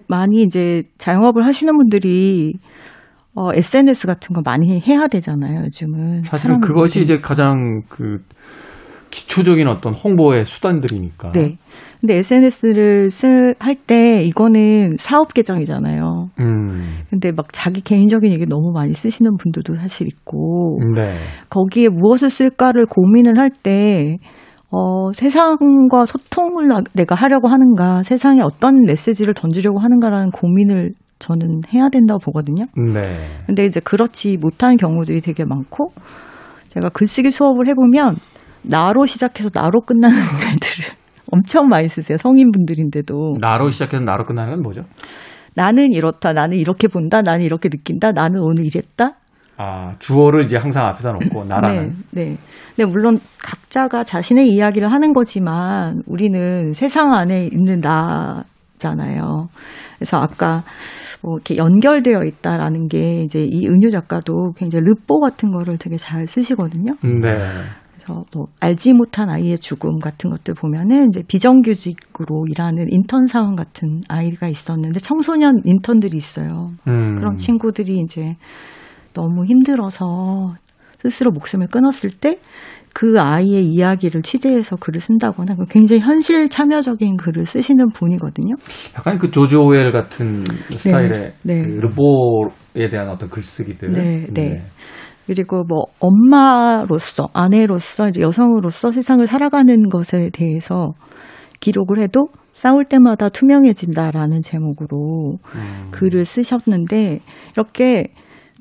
[0.09, 2.55] 많이 이제 자영업을 하시는 분들이
[3.35, 5.62] 어, SNS 같은 거 많이 해야 되잖아요.
[5.64, 6.61] 요즘은 사실은.
[6.61, 8.18] 그것이 이제 가장 그
[9.11, 11.33] 기초적인 어떤 홍보의 수단들이니까.
[11.33, 11.57] 네.
[12.00, 16.31] 근데 SNS를 쓸 할 때 이거는 사업 계정이잖아요.
[16.40, 17.02] 음.
[17.11, 21.14] 근데 막 자기 개인적인 얘기 너무 많이 쓰시는 분들도 사실 있고 네.
[21.50, 24.18] 거기에 무엇을 쓸까를 고민을 할때
[24.74, 31.88] 어, 세상과 소통을 나- 내가 하려고 하는가, 세상에 어떤 메시지를 던지려고 하는가라는 고민을 저는 해야
[31.90, 32.64] 된다고 보거든요.
[32.92, 33.18] 네.
[33.46, 35.92] 근데 이제 그렇지 못한 경우들이 되게 많고,
[36.70, 38.16] 제가 글쓰기 수업을 해보면,
[38.62, 40.16] 나로 시작해서 나로 끝나는
[40.58, 40.94] 글들을
[41.30, 42.16] 엄청 많이 쓰세요.
[42.16, 43.35] 성인분들인데도.
[43.40, 44.82] 나로 시작해서 나로 끝나는 건 뭐죠?
[45.54, 49.16] 나는 이렇다, 나는 이렇게 본다, 나는 이렇게 느낀다, 나는 오늘 이랬다.
[49.62, 51.94] 아, 주어를 이제 항상 앞에다 놓고 나라는.
[52.11, 52.37] 네, 네.
[52.75, 59.48] 근데 물론 각자가 자신의 이야기를 하는 거지만 우리는 세상 안에 있는 나잖아요.
[59.96, 60.64] 그래서 아까
[61.22, 66.27] 뭐 이렇게 연결되어 있다라는 게 이제 이 은유 작가도 굉장히 르뽀 같은 거를 되게 잘
[66.27, 66.94] 쓰시거든요.
[67.03, 67.48] 네.
[67.94, 74.01] 그래서 뭐 알지 못한 아이의 죽음 같은 것들 보면은 이제 비정규직으로 일하는 인턴 사원 같은
[74.09, 76.72] 아이가 있었는데 청소년 인턴들이 있어요.
[76.88, 77.14] 음.
[77.14, 78.35] 그런 친구들이 이제
[79.12, 80.55] 너무 힘들어서
[81.01, 82.38] 스스로 목숨을 끊었을 때
[82.94, 88.55] 그 아이의 이야기를 취재해서 글을 쓴다거나 굉장히 현실 참여적인 글을 쓰시는 분이거든요.
[88.96, 91.62] 약간 그 조지 오웰 같은 스타일의 네.
[91.62, 93.90] 그 르보에 대한 어떤 글쓰기들.
[93.92, 94.62] 네, 네.
[95.27, 100.92] 그리고 뭐 엄마로서 아내로서 이제 여성으로서 세상을 살아가는 것에 대해서
[101.61, 105.88] 기록을 해도 싸울 때마다 투명해진다라는 제목으로 음.
[105.92, 107.20] 글을 쓰셨는데
[107.55, 108.09] 이렇게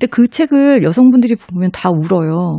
[0.02, 2.50] 근데 그 책을 여성분들이 보면 다 울어요.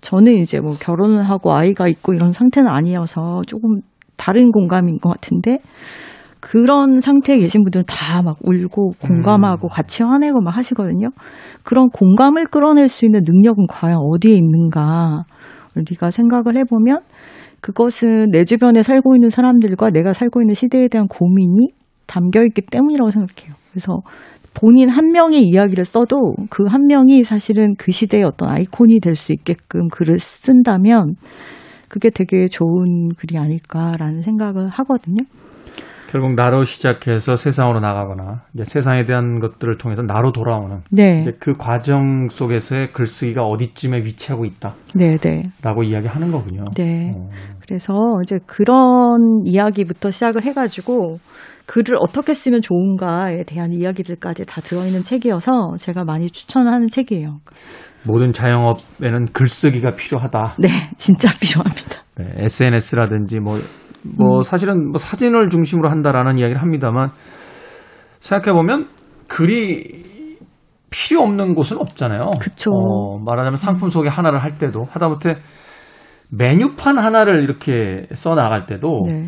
[0.00, 3.80] 저는 이제 뭐 결혼을 하고 아이가 있고 이런 상태는 아니어서 조금
[4.16, 5.58] 다른 공감인 것 같은데
[6.40, 11.10] 그런 상태에 계신 분들은 다 막 울고 공감하고 같이 화내고 막 하시거든요.
[11.62, 15.22] 그런 공감을 끌어낼 수 있는 능력은 과연 어디에 있는가?
[15.76, 17.02] 우리가 생각을 해보면
[17.60, 21.68] 그것은 내 주변에 살고 있는 사람들과 내가 살고 있는 시대에 대한 고민이
[22.08, 23.54] 담겨 있기 때문이라고 생각해요.
[23.70, 24.00] 그래서
[24.54, 29.32] 본인 한 명의 이야기를 써도 그 한 명이 사실은 그 시대의 어떤 아이콘이 될 수
[29.32, 31.14] 있게끔 글을 쓴다면
[31.88, 35.24] 그게 되게 좋은 글이 아닐까라는 생각을 하거든요.
[36.08, 41.20] 결국 나로 시작해서 세상으로 나가거나 이제 세상에 대한 것들을 통해서 나로 돌아오는 네.
[41.20, 44.44] 이제 그 과정 속에서의 글쓰기가 어디쯤에 위치하고
[44.96, 45.42] 네, 네.
[45.60, 46.64] 있다라고 이야기하는 거군요.
[46.76, 47.12] 네.
[47.14, 47.28] 어.
[47.62, 51.18] 그래서 이제 그런 이야기부터 시작을 해가지고
[51.70, 57.38] 글을 어떻게 쓰면 좋은가에 대한 이야기들까지 다 들어있는 책이어서 제가 많이 추천하는 책이에요.
[58.04, 60.56] 모든 자영업에는 글쓰기가 필요하다.
[60.58, 62.02] 네, 진짜 필요합니다.
[62.16, 63.56] 네, SNS라든지 뭐,
[64.02, 64.40] 뭐 음.
[64.40, 67.10] 사실은 뭐 사진을 중심으로 한다라는 이야기를 합니다만
[68.18, 68.88] 생각해 보면
[69.28, 70.02] 글이
[70.90, 72.30] 필요 없는 곳은 없잖아요.
[72.40, 72.72] 그쵸.
[72.72, 75.34] 어, 말하자면 상품 소개 하나를 할 때도 하다못해
[76.30, 79.22] 메뉴판 하나를 이렇게 써 나갈 때도 네.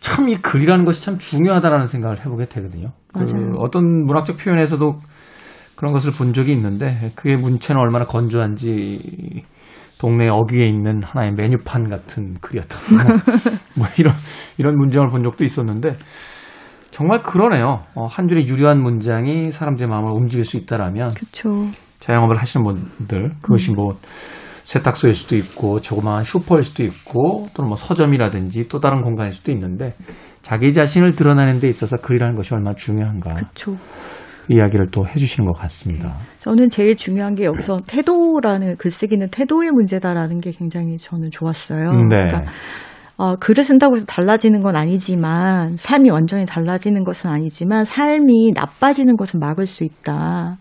[0.00, 2.92] 참 이 글이라는 것이 참 중요하다라는 생각을 해보게 되거든요.
[3.12, 3.52] 그 맞아요.
[3.58, 4.98] 어떤 문학적 표현에서도
[5.76, 9.44] 그런 것을 본 적이 있는데 그게 문체는 얼마나 건조한지
[9.98, 12.76] 동네 어귀에 있는 하나의 메뉴판 같은 글이었다.
[13.76, 14.14] 뭐 이런
[14.56, 15.92] 이런 문장을 본 적도 있었는데
[16.90, 17.82] 정말 그러네요.
[17.94, 21.66] 어, 한 줄의 유려한 문장이 사람들의 마음을 움직일 수 있다라면 그쵸.
[22.00, 23.94] 자영업을 하시는 분들 그것이 뭐
[24.70, 29.94] 세탁소일 수도 있고 조그마한 슈퍼일 수도 있고 또는 뭐 서점이라든지 또 다른 공간일 수도 있는데
[30.42, 33.72] 자기 자신을 드러내는 데 있어서 글이라는 것이 얼마나 중요한가 그쵸.
[34.46, 36.16] 그 이야기를 또 해주시는 것 같습니다.
[36.38, 41.90] 저는 제일 중요한 게 여기서 태도라는 글쓰기는 태도의 문제다라는 게 굉장히 저는 좋았어요.
[41.90, 42.04] 네.
[42.08, 42.44] 그러니까
[43.16, 49.40] 어, 글을 쓴다고 해서 달라지는 건 아니지만 삶이 완전히 달라지는 것은 아니지만 삶이 나빠지는 것은
[49.40, 50.58] 막을 수 있다.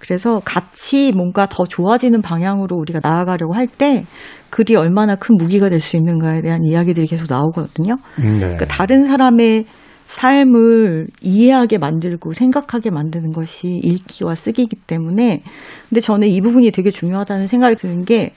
[0.00, 4.04] 그래서 같이 뭔가 더 좋아지는 방향으로 우리가 나아가려고 할 때
[4.50, 7.94] 글이 얼마나 큰 무기가 될 수 있는가에 대한 이야기들이 계속 나오거든요.
[8.18, 8.38] 네.
[8.38, 9.64] 그러니까 다른 사람의
[10.06, 15.42] 삶을 이해하게 만들고 생각하게 만드는 것이 읽기와 쓰기이기 때문에
[15.88, 18.32] 근데 저는 이 부분이 되게 중요하다는 생각이 드는 게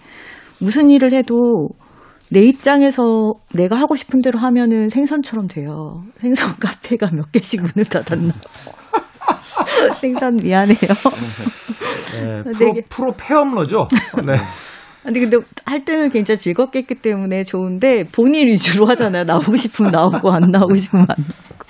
[0.59, 1.69] 무슨 일을 해도
[2.29, 6.03] 내 입장에서 내가 하고 싶은 대로 하면은 생선처럼 돼요.
[6.19, 8.33] 생선 카페가 몇 개씩 문을 닫았나.
[9.99, 10.75] 생선 미안해요.
[12.13, 13.87] 네, 프로, 되게- 프로 폐업러죠.
[14.25, 14.33] 네.
[15.05, 19.25] 아니 근데 할 때는 굉장히 즐겁게 했기 때문에 좋은데 본인 위주로 하잖아요.
[19.25, 21.63] 나오고 싶으면 나오고 안 나오고 싶으면 안 나오고.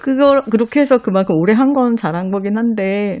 [0.00, 3.20] 그걸 그렇게 해서 그만큼 오래 한 건 잘한 거긴 한데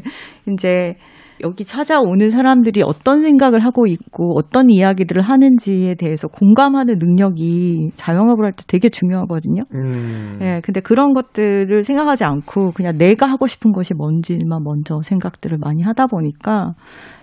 [0.50, 0.94] 이제
[1.42, 8.52] 여기 찾아오는 사람들이 어떤 생각을 하고 있고 어떤 이야기들을 하는지에 대해서 공감하는 능력이 자영업을 할
[8.52, 9.62] 때 되게 중요하거든요.
[9.74, 15.58] 음, 예, 근데 그런 것들을 생각하지 않고 그냥 내가 하고 싶은 것이 뭔지만 먼저 생각들을
[15.58, 16.74] 많이 하다 보니까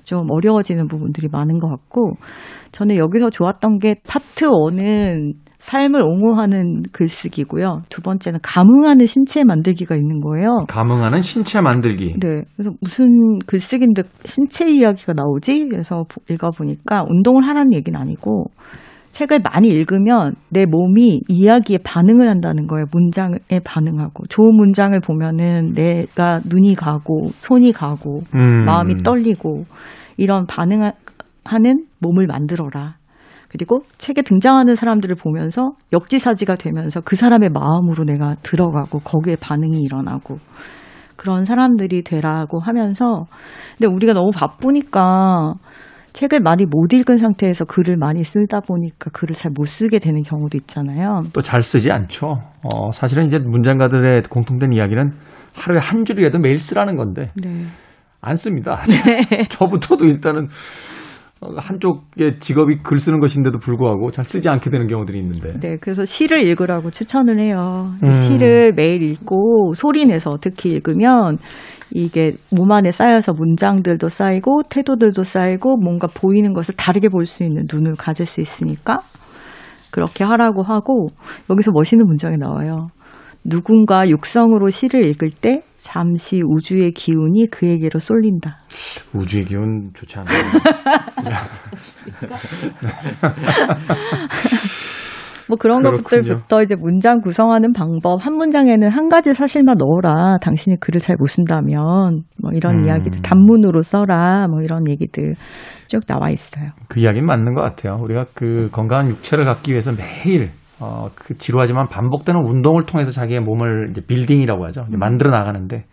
[0.04, 2.14] 좀 어려워지는 부분들이 많은 것 같고
[2.72, 7.82] 저는 여기서 좋았던 게 파트 1은 삶을 옹호하는 글쓰기고요.
[7.90, 10.66] 두 번째는 감흥하는 신체 만들기가 있는 거예요.
[10.68, 12.16] 감흥하는 신체 만들기.
[12.20, 12.44] 네.
[12.56, 15.68] 그래서 무슨 글쓰기인데 신체 이야기가 나오지?
[15.70, 18.46] 그래서 보- 읽어보니까 운동을 하라는 얘기는 아니고
[19.12, 22.86] 책을 많이 읽으면 내 몸이 이야기에 반응을 한다는 거예요.
[22.92, 24.28] 문장에 반응하고.
[24.30, 28.66] 좋은 문장을 보면은 내가 눈이 가고 손이 가고 음.
[28.66, 29.66] 마음이 떨리고
[30.16, 30.94] 이런 반응하는
[32.00, 32.99] 몸을 만들어라.
[33.50, 40.38] 그리고 책에 등장하는 사람들을 보면서 역지사지가 되면서 그 사람의 마음으로 내가 들어가고 거기에 반응이 일어나고
[41.16, 43.26] 그런 사람들이 되라고 하면서
[43.78, 45.54] 근데 우리가 너무 바쁘니까
[46.14, 50.58] 책을 많이 못 읽은 상태에서 글을 많이 쓰다 보니까 글을 잘 못 쓰게 되는 경우도
[50.60, 51.24] 있잖아요.
[51.34, 52.28] 또 잘 쓰지 않죠.
[52.64, 55.12] 어, 사실은 이제 문장가들의 공통된 이야기는
[55.56, 57.64] 하루에 한 줄이라도 매일 쓰라는 건데 네.
[58.22, 58.80] 안 씁니다.
[59.50, 60.48] 저부터도 일단은 어,
[61.42, 65.58] 한쪽의 직업이 글 쓰는 것인데도 불구하고 잘 쓰지 않게 되는 경우들이 있는데.
[65.60, 67.94] 네, 그래서 시를 읽으라고 추천을 해요.
[68.04, 68.14] 음.
[68.14, 71.38] 시를 매일 읽고 소리 내서 특히 읽으면
[71.92, 77.64] 이게 몸 안에 쌓여서 문장들도 쌓이고 태도들도 쌓이고 뭔가 보이는 것을 다르게 볼 수 있는
[77.72, 78.98] 눈을 가질 수 있으니까
[79.92, 81.08] 그렇게 하라고 하고
[81.50, 82.88] 여기서 멋있는 문장이 나와요.
[83.44, 88.58] 누군가 육성으로 시를 읽을 때 잠시 우주의 기운이 그에게로 쏠린다.
[89.14, 90.38] 우주의 기운 좋지 않아요.
[95.48, 96.04] 뭐 그런 그렇군요.
[96.04, 100.38] 것들부터 이제 문장 구성하는 방법 한 문장에는 한 가지 사실만 넣어라.
[100.42, 102.86] 당신이 글을 잘 못 쓴다면 뭐 이런 음.
[102.86, 104.48] 이야기들 단문으로 써라.
[104.48, 105.34] 뭐 이런 얘기들
[105.88, 106.70] 쭉 나와 있어요.
[106.88, 107.98] 그 이야기는 맞는 것 같아요.
[108.00, 113.90] 우리가 그 건강한 육체를 갖기 위해서 매일 어, 그 지루하지만 반복되는 운동을 통해서 자기의 몸을
[113.92, 114.86] 이제 빌딩이라고 하죠.
[114.88, 115.86] 이제 만들어 나가는데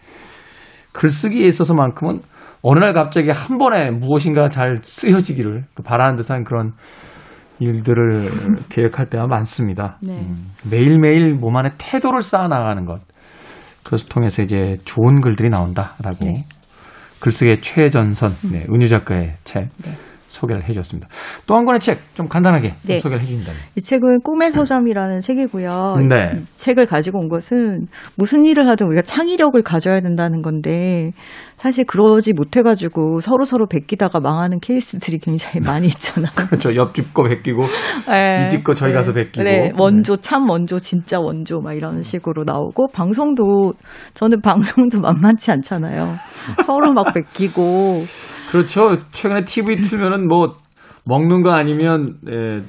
[0.93, 2.21] 글쓰기에 있어서만큼은
[2.63, 6.73] 어느 날 갑자기 한 번에 무엇인가 잘 쓰여지기를 그 바라는 듯한 그런
[7.59, 8.31] 일들을
[8.71, 9.99] 계획할 때가 많습니다.
[10.03, 10.13] 네.
[10.13, 13.01] 음, 매일매일 몸 안에 태도를 쌓아 나가는 것.
[13.85, 16.45] 그것을 통해서 이제 좋은 글들이 나온다라고 네.
[17.21, 19.93] 글쓰기의 최전선 네, 은유 작가의 책 네.
[20.37, 21.09] 소개를 해 주셨습니다.
[21.47, 22.99] 또 한 권의 책 좀 간단하게 좀 네.
[23.01, 23.61] 소개를 해 주신다면.
[23.77, 25.97] 이 책은 꿈의 서점이라는 책이고요.
[26.09, 26.39] 네.
[26.41, 31.13] 이 책을 가지고 온 것은 무슨 일을 하든 우리가 창의력을 가져야 된다는 건데
[31.57, 36.31] 사실 그러지 못해 가지고 서로 서로 베끼다가 망하는 케이스들이 굉장히 많이 있잖아요.
[36.49, 36.75] 그렇죠.
[36.75, 37.63] 옆집 거 베끼고
[38.09, 38.45] 네.
[38.47, 39.43] 이집 거 저희 가서 베끼고.
[39.43, 43.73] 네, 원조 참 원조 진짜 원조 막 이런 식으로 나오고 방송도
[44.15, 46.15] 저는 방송도 만만치 않잖아요.
[46.67, 48.05] 서로 막 베끼고
[48.57, 48.97] 그렇죠.
[49.11, 50.57] 최근에 TV 틀면은 뭐
[51.05, 52.63] 먹는 거 아니면 예,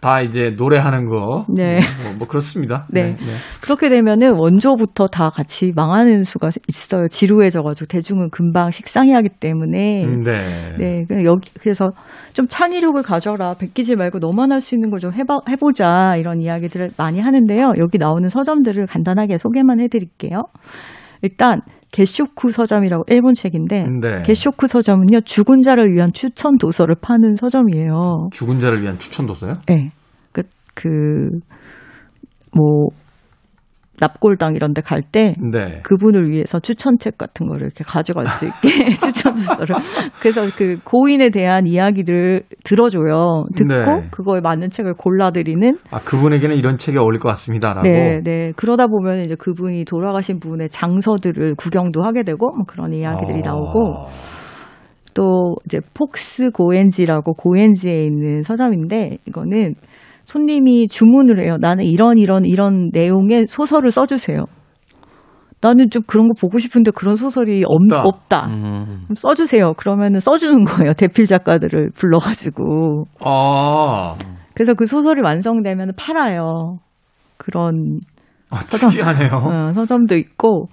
[0.00, 1.44] 다 이제 노래하는 거.
[1.48, 1.80] 네.
[2.04, 2.86] 뭐, 뭐 그렇습니다.
[2.88, 3.16] 네.
[3.60, 7.08] 그렇게 되면은 원조부터 다 같이 망하는 수가 있어요.
[7.08, 10.04] 지루해져가지고 대중은 금방 식상해하기 때문에.
[10.04, 10.76] 음, 네.
[10.78, 11.90] 네, 그냥 여기 그래서
[12.32, 16.90] 좀 창의력을 가져라, 베끼지 말고 너만 할 수 있는 걸 좀 해봐 해보자 이런 이야기들을
[16.96, 17.72] 많이 하는데요.
[17.78, 20.44] 여기 나오는 서점들을 간단하게 소개만 해드릴게요.
[21.22, 21.60] 일단
[21.90, 24.22] 게쇼쿠 서점이라고 일본 책인데 네.
[24.24, 28.28] 게쇼쿠 서점은요 죽은 자를 위한 추천 도서를 파는 서점이에요.
[28.32, 29.54] 죽은 자를 위한 추천 도서요?
[29.66, 29.90] 네,
[30.74, 31.40] 그그뭐
[34.00, 35.80] 납골당 이런 데 갈때 네.
[35.82, 39.76] 그분을 위해서 추천책 같은 거를 이렇게 가져갈 수 있게 추천 도서를
[40.20, 44.08] 그래서 그 고인에 대한 이야기들 들어줘요 듣고 네.
[44.10, 47.88] 그거에 맞는 책을 골라드리는 아 그분에게는 이런 책이 어울릴 것 같습니다라고.
[47.88, 53.40] 네, 네 그러다 보면 이제 그분이 돌아가신 분의 장서들을 구경도 하게 되고 뭐 그런 이야기들이
[53.44, 53.50] 아.
[53.50, 54.08] 나오고
[55.14, 59.74] 또 이제 폭스 고엔지라고 고엔지에 있는 서점인데 이거는
[60.28, 61.56] 손님이 주문을 해요.
[61.58, 64.44] 나는 이런 이런 이런 내용의 소설을 써주세요.
[65.62, 68.02] 나는 좀 그런 거 보고 싶은데 그런 소설이 없, 없다.
[68.04, 68.46] 없다.
[68.48, 69.06] 음.
[69.16, 69.72] 써주세요.
[69.78, 70.92] 그러면은 써주는 거예요.
[70.92, 73.04] 대필 작가들을 불러가지고.
[73.24, 74.16] 아,
[74.52, 76.76] 그래서 그 소설이 완성되면 팔아요.
[77.38, 78.00] 그런
[78.50, 78.90] 아 서점.
[78.90, 79.28] 특이하네요.
[79.32, 80.68] 어, 서점도 있고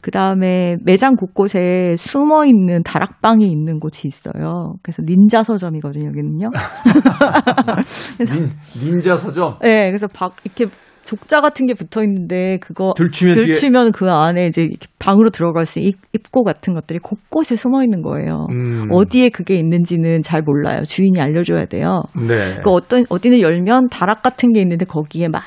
[0.00, 4.74] 그 다음에 매장 곳곳에 숨어 있는 다락방이 있는 곳이 있어요.
[4.82, 6.50] 그래서 닌자 서점이거든요, 여기는요.
[8.16, 8.50] 그래서 닌,
[8.82, 9.56] 닌자 서점.
[9.60, 10.66] 네, 그래서 박 이렇게
[11.04, 15.78] 족자 같은 게 붙어 있는데 그거 들추면 뒤에- 들치면 그 안에 이제 방으로 들어갈 수
[15.78, 18.46] 있는 입- 입구 같은 것들이 곳곳에 숨어 있는 거예요.
[18.52, 18.88] 음.
[18.92, 20.82] 어디에 그게 있는지는 잘 몰라요.
[20.82, 22.02] 주인이 알려줘야 돼요.
[22.14, 22.60] 네.
[22.62, 25.42] 그 어떤 어디는 열면 다락 같은 게 있는데 거기에 막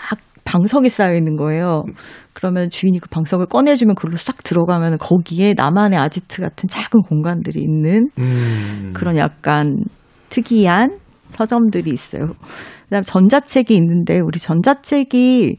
[0.46, 1.84] 방석이 쌓여 있는 거예요.
[2.34, 8.10] 그러면 주인이 그 방석을 꺼내주면 그걸로 싹 들어가면 거기에 나만의 아지트 같은 작은 공간들이 있는
[8.20, 8.92] 음.
[8.94, 9.78] 그런 약간
[10.30, 10.98] 특이한
[11.34, 12.34] 서점들이 있어요.
[12.86, 15.58] 그다음 전자책이 있는데 우리 전자책이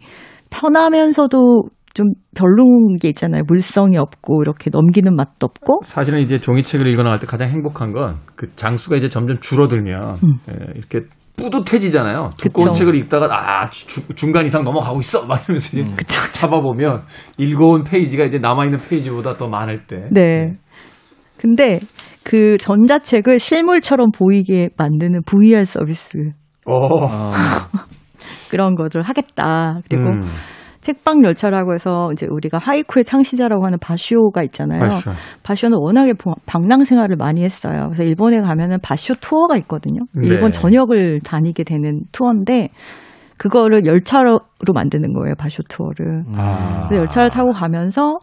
[0.51, 1.63] 편하면서도
[1.95, 3.43] 좀 별로인 게 있잖아요.
[3.47, 5.81] 물성이 없고 이렇게 넘기는 맛도 없고.
[5.85, 10.35] 사실은 이제 종이책을 읽어 나갈 때 가장 행복한 건 그 장수가 이제 점점 줄어들면 음.
[10.51, 11.07] 예, 이렇게
[11.37, 12.31] 뿌듯해지잖아요.
[12.37, 12.79] 두꺼운 그쵸.
[12.81, 15.97] 책을 읽다가 아 주- 중간 이상 넘어가고 있어 막 이러면서 이제 음.
[16.33, 17.03] 잡아보면
[17.39, 20.09] 읽어온 페이지가 이제 남아 있는 페이지보다 더 많을 때.
[20.11, 20.55] 네.
[21.39, 21.79] 근데
[22.23, 26.19] 그 전자책을 실물처럼 보이게 만드는 VR 서비스
[26.67, 27.07] 어.
[27.09, 27.31] 아,
[28.51, 29.81] 그런 것을 하겠다.
[29.89, 30.25] 그리고 음.
[30.83, 34.81] 책방 열차라고 해서 이제 우리가 하이쿠의 창시자라고 하는 바쇼가 있잖아요.
[34.81, 35.11] 바쇼.
[35.45, 37.85] 바쇼는 워낙에 보- 방랑 생활을 많이 했어요.
[37.87, 40.01] 그래서 일본에 가면은 바쇼 투어가 있거든요.
[40.17, 40.59] 일본 네.
[40.59, 42.69] 전역을 다니게 되는 투어인데
[43.39, 44.41] 그거를 열차로
[44.75, 45.35] 만드는 거예요.
[45.39, 46.25] 바쇼 투어를.
[46.37, 46.87] 아.
[46.89, 48.19] 그래서 열차를 타고 가면서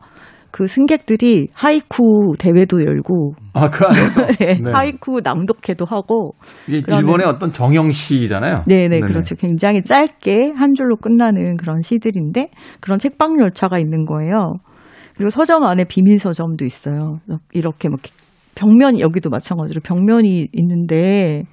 [0.51, 3.33] 그 승객들이 하이쿠 대회도 열고.
[3.53, 4.25] 아, 그 안에서.
[4.39, 4.71] 네, 네.
[4.71, 6.33] 하이쿠 낭독회도 하고.
[6.67, 8.63] 이게 그러면- 일본의 어떤 정형 시잖아요.
[8.67, 9.35] 네네 그렇죠.
[9.35, 14.55] 굉장히 짧게 한 줄로 끝나는 그런 시들인데 그런 책방 열차가 있는 거예요.
[15.15, 17.19] 그리고 서점 안에 비밀 서점도 있어요.
[17.53, 17.99] 이렇게 막
[18.55, 21.43] 벽면 여기도 마찬가지로 벽면이 있는데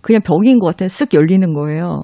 [0.00, 2.02] 그냥 벽인 것 같아 쓱 열리는 거예요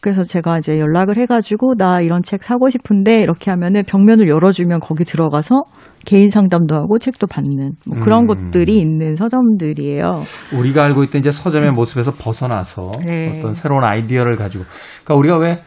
[0.00, 5.04] 그래서 제가 이제 연락을 해가지고 나 이런 책 사고 싶은데 이렇게 하면은 벽면을 열어주면 거기
[5.04, 5.64] 들어가서
[6.04, 8.26] 개인 상담도 하고 책도 받는 뭐 그런 음.
[8.28, 10.22] 곳들이 있는 서점들이에요.
[10.56, 13.38] 우리가 알고 있던 이제 서점의 모습에서 벗어나서 네.
[13.38, 14.64] 어떤 새로운 아이디어를 가지고.
[15.04, 15.62] 그러니까 우리가 왜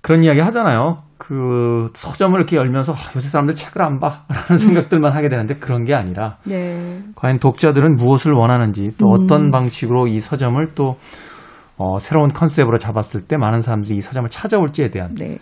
[0.00, 1.02] 그런 이야기 하잖아요.
[1.18, 4.22] 그 서점을 이렇게 열면서 아, 요새 사람들 책을 안 봐.
[4.30, 7.00] 라는 생각들만 하게 되는데 그런 게 아니라 네.
[7.16, 9.24] 과연 독자들은 무엇을 원하는지 또 음.
[9.24, 10.96] 어떤 방식으로 이 서점을 또
[11.76, 15.38] 어, 새로운 컨셉으로 잡았을 때 많은 사람들이 이 서점을 찾아올지에 대한 네.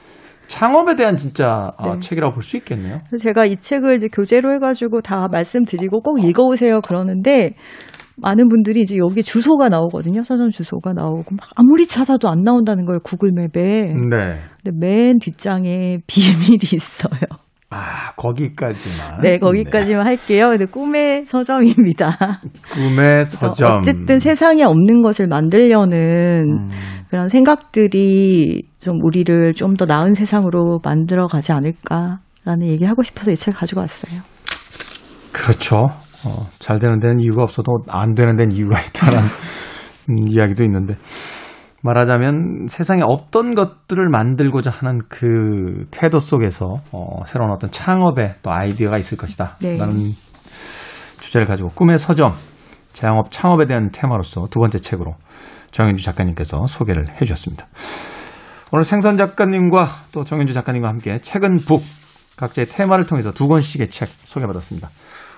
[0.48, 2.00] 창업에 대한 진짜 아, 네.
[2.00, 2.98] 책이라고 볼 수 있겠네요.
[3.08, 7.54] 그래서 제가 이 책을 이제 교재로 해가지고 다 말씀드리고 꼭 읽어오세요 그러는데
[8.16, 10.22] 많은 분들이 이제 여기 주소가 나오거든요.
[10.22, 13.00] 서점 주소가 나오고 막 아무리 찾아도 안 나온다는 거예요.
[13.02, 13.94] 구글 맵에.
[13.94, 14.40] 네.
[14.62, 17.20] 근데 맨 뒷장에 비밀이 있어요.
[17.72, 19.20] 아, 거기까지만.
[19.22, 20.50] 네, 거기까지만 할게요.
[20.50, 22.18] 근데 꿈의 서점입니다.
[22.42, 22.50] 네.
[22.88, 23.78] 꿈의 서점.
[23.78, 26.68] 어쨌든 세상에 없는 것을 만들려는 음.
[27.10, 33.36] 그런 생각들이 좀 우리를 좀 더 나은 세상으로 만들어 가지 않을까라는 얘기를 하고 싶어서 이
[33.36, 34.20] 책을 가지고 왔어요.
[35.32, 35.76] 그렇죠.
[36.24, 39.18] 어, 잘 되는 데는 이유가 없어도 안 되는 데는 이유가 있다는
[40.10, 40.94] 음, 이야기도 있는데
[41.82, 48.98] 말하자면 세상에 없던 것들을 만들고자 하는 그 태도 속에서 어, 새로운 어떤 창업의 또 아이디어가
[48.98, 49.56] 있을 것이다.
[49.60, 49.76] 네.
[49.76, 50.12] 라는
[51.20, 52.32] 주제를 가지고 꿈의 서점,
[52.92, 55.14] 자영업 창업에 대한 테마로서 두 번째 책으로
[55.72, 57.66] 정현주 작가님께서 소개를 해 주셨습니다.
[58.70, 61.82] 오늘 생선 작가님과 또 정현주 작가님과 함께 책은 북
[62.36, 64.88] 각자의 테마를 통해서 두 권씩의 책 소개받았습니다.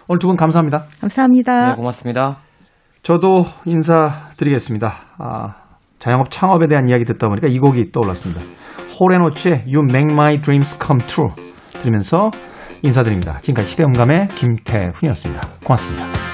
[0.09, 0.85] 오늘 두 분 감사합니다.
[1.01, 1.69] 감사합니다.
[1.71, 2.39] 네, 고맙습니다.
[3.03, 4.93] 저도 인사드리겠습니다.
[5.19, 5.64] 아,
[6.05, 8.43] 자영업 창업에 대한 이야기 듣다 보니까 이 곡이 떠올랐습니다.
[9.01, 11.33] 홀앤오츠의 You Make My Dreams Come True
[11.81, 12.31] 들으면서
[12.83, 13.39] 인사드립니다.
[13.39, 15.49] 지금까지 시대음감의 김태훈이었습니다.
[15.65, 16.34] 고맙습니다.